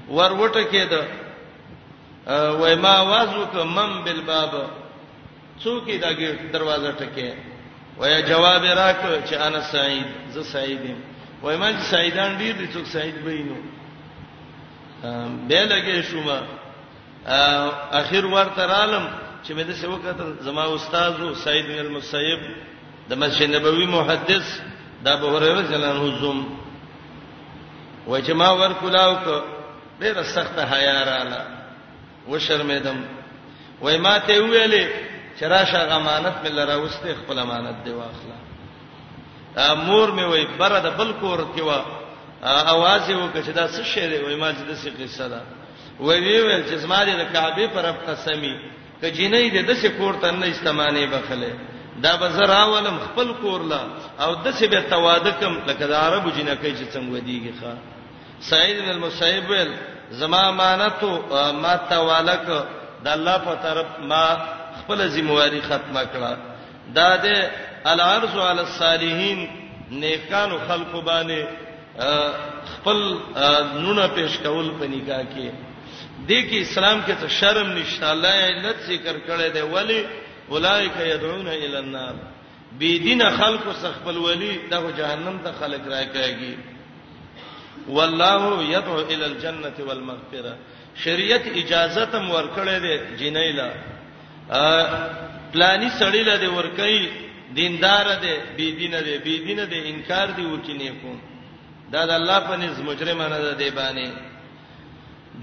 [0.10, 1.02] ور وټه کېده
[2.60, 4.52] وای ما وازو ک مم بالباب
[5.64, 6.12] څوک دا
[6.54, 7.30] دروازه ټکه
[7.98, 11.00] وای جواب راک چې انا سعید زه سعید یم
[11.42, 13.58] وای ما چې سعیدان ډیر دي څوک سعید وینو
[15.48, 16.40] به لګې شوما
[18.02, 19.06] اخر ورته رالم
[19.44, 22.40] چې مې د څه وکړه زما استاد سعید بن المسیب
[23.10, 24.48] د مسجد نبوي محدث
[25.04, 26.40] د ابو هريره جلان حزم
[28.08, 29.36] و چې ما ورکولاو کو
[30.00, 31.42] ډیره سخته حیا رااله
[32.30, 32.98] و شرمېدم
[33.82, 35.07] وای ما ته ویلې
[35.40, 38.38] چراشه غمانت مل راوسته خپل امانت دی واخله
[39.86, 41.80] مور مې وای بره د بل کور کې وا
[42.74, 45.42] اواز یې وکړه چې دا څه شی دی وای ما چې د څه قصه ده
[46.00, 48.54] وای وی ویل چې زما دې د کعبه پر اب قسمی
[49.02, 51.54] ک جنې دې د څه کور ته نه استمانه بخله
[52.04, 53.82] دا بزر اولم خپل کور لا
[54.20, 57.74] او د څه به توادکم لکه د عربو جنکې چې څنګه ودیږي ښا
[58.40, 59.72] سعید بن المسیب ویل
[60.12, 61.04] زما امانت
[61.64, 62.64] ما توالک
[63.04, 64.57] د الله په طرف ما
[64.88, 66.38] خپل ذمہواری ختمه کړه
[66.98, 67.52] دا د
[67.94, 69.40] العرض علی الصالحین
[70.04, 73.02] نیکانو خلقو باندې خپل
[73.76, 75.50] نونه پیش کول په نکاح کې
[76.28, 80.00] د کې اسلام کې ته شرم نشته الله علت ذکر کړی دی ولی
[80.56, 82.16] اولایک یدعون الی النار
[82.82, 86.56] بی دین خلق سخبل ولی دغه جهنم ته خلق راکایږي
[88.00, 90.58] والله یدعو الی الجنه والمغفره
[91.06, 93.70] شریعت اجازه تم ورکړې ده جنیلا
[94.48, 97.10] پلانی سړی له دی ورکی
[97.56, 101.12] دیندار دی بی دین دی بی دین دی انکار دی وکینه کو
[101.92, 104.10] دا د الله په نس مجرمانه ده دی باندې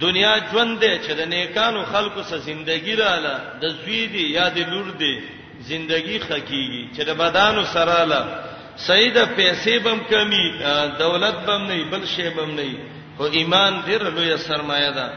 [0.00, 4.58] دنیا ژوند دی چې د نیکانو خلکو سره زندگی رااله د زوی دی یا د
[4.68, 5.14] لور دی
[5.60, 8.26] زندگی خکېږي چې د بدانو سره له
[8.76, 10.58] سید پیسې بم کمی
[10.98, 12.74] دولت بم نه بل شی بم نه
[13.16, 15.10] خو ایمان ډیر لوی سرمایه ده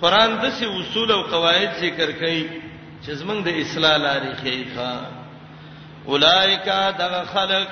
[0.00, 2.69] قران د سی اصول او قواعد ذکر کړي
[3.06, 4.92] چې زمنګ د اصلاح لارې خېخه
[6.08, 7.68] اولایک دغه خلق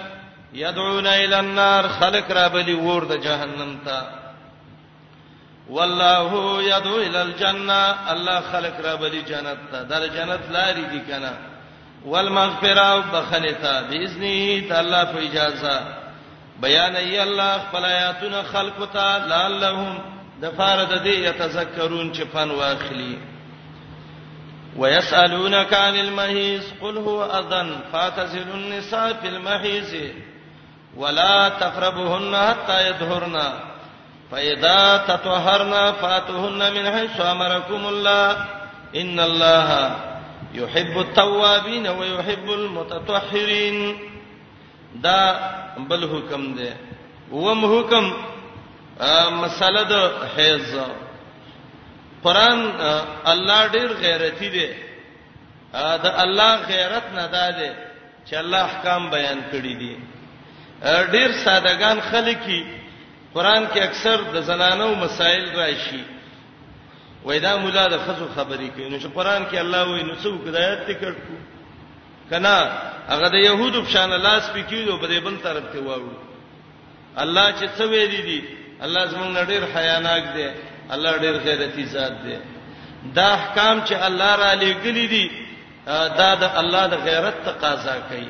[0.55, 3.99] يدعون الى النار خلق را بلی ور د جهنم ته
[5.68, 11.33] والله يدعو الى الجنه الله خلق را بلی جنت ته در جنت لارې دي کنه
[12.05, 15.81] والمغفرة بخنتا باذنه تعالی په اجازه
[16.62, 19.99] بیان ای الله خپل آیاتونه خلق ته لعلهم
[20.43, 23.16] دفاره د دې یتذکرون چې فن واخلي
[24.79, 30.12] ويسالونك عن المحيض قل هو اذن فاعتزلوا النساء في المحيض
[30.97, 33.41] ولا تقربوهن حتى يطهرن
[34.31, 38.37] فاذا تطهرن فاتوهن من حيث امركم الله
[38.97, 39.97] ان الله
[40.55, 43.99] يحب التوابين ويحب المتطهرين
[44.95, 45.39] دا
[45.79, 46.68] بل حکم دی
[47.33, 48.11] وم حکم
[49.43, 50.74] مسله د حیض
[52.25, 52.59] قران
[53.27, 54.66] الله ډیر غیرتی دی
[55.73, 57.75] دا الله غیرت نه ده
[58.29, 59.97] چې الله احکام بیان کړی دي
[61.12, 62.64] ډیر سادهګان خلکې
[63.35, 66.03] قران کې اکثر د زنانو مسائل راشي
[67.25, 70.79] وېدا مولا د خزو خبرې کوي نو چې قران کې الله وې نو څو کدايت
[70.91, 71.35] تکړ کو
[72.31, 72.59] کنا
[73.09, 76.09] هغه د يهودو په شان الله سپکیو په دې بل طرف ته وایو
[77.19, 78.45] الله چې څه وې دي
[78.83, 80.49] الله زمونږ ډېر حیاناک دی
[80.93, 82.36] الله ډېر غیرتی ذات دی
[83.14, 85.30] دا احکام چې الله را لېګلې دي
[85.86, 88.28] دا د الله د غیرت تقاضا کوي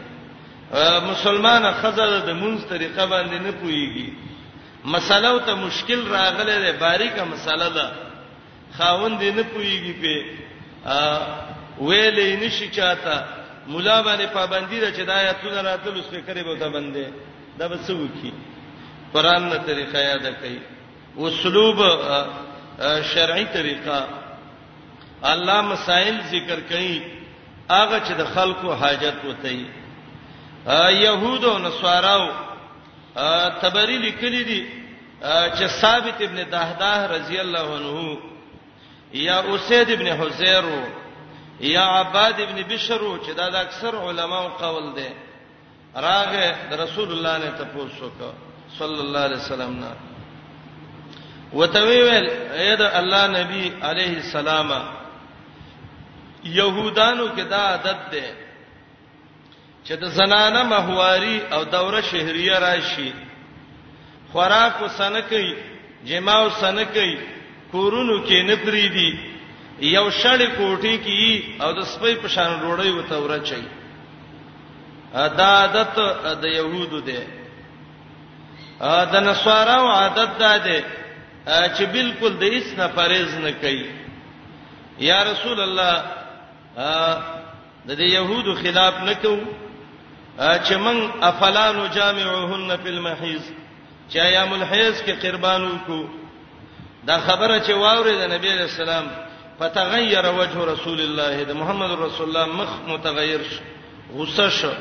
[1.10, 4.08] مسلمانه خزر د مونږ طریقه باندې نه پويږي
[4.84, 7.90] مسله ته مشکل راغله ده باریکه مسله ده
[8.78, 10.24] خاوند نه پويږي په
[11.80, 13.24] ویلې نشي چاته
[13.66, 17.06] مولا باندې پابندي ده چې دا آیاتونه راتل اوس فکرې به ته باندې
[17.58, 18.32] دا به څه وکی
[19.14, 20.56] قران نه طریقه یاد کړئ
[21.18, 21.78] وسلوب
[23.02, 24.08] شرعي طریقه
[25.32, 27.02] الله مسائل ذکر کړي
[27.70, 29.66] هغه چې د خلکو حاجت وته
[30.66, 32.28] وي يهود او نصاراو
[33.62, 34.66] تبری لیکلي دي
[35.22, 38.18] چې ثابت ابن دهداه رضی الله عنه
[39.14, 40.64] یا اسید ابن حذیر
[41.60, 45.08] یا عباد ابن بشر چې دا د اکثر علماو قول دی
[45.96, 49.92] راغه د رسول الله نه تاسو وکړه صلی الله علیه وسلم نه
[51.52, 54.72] وتوی ویل اې د الله نبی عليه السلام
[56.44, 58.34] يهودانو کې دا عادت ده
[59.84, 63.12] چې د زنانه مهواري او دوره شهريه راشي
[64.32, 65.56] خوراک وسنکې
[66.06, 67.18] جما وسنکې
[67.72, 69.10] کورونو کې نپری دي
[69.80, 73.62] یو شړې کوټي کې او د سپې په شان روړې وته ورچي
[75.14, 75.96] دا عادت
[76.40, 77.26] د يهودو ده
[78.80, 80.82] ا د نصارا عادت ده
[81.48, 83.90] چې بالکل د هیڅ نه پرېز نه کوي
[85.10, 85.92] یا رسول الله
[86.76, 89.36] د دې يهودو خلاف نکو
[90.38, 93.42] چې من افلان جامعهن فی المحیز
[94.10, 96.04] چې ایام الحیز کې قربانو کو
[97.06, 99.10] دا خبره چې واوري د نبی رسول الله
[99.58, 103.62] فتغیر وجه رسول الله د محمد رسول الله مخ متغیر شو
[104.18, 104.72] غصه شو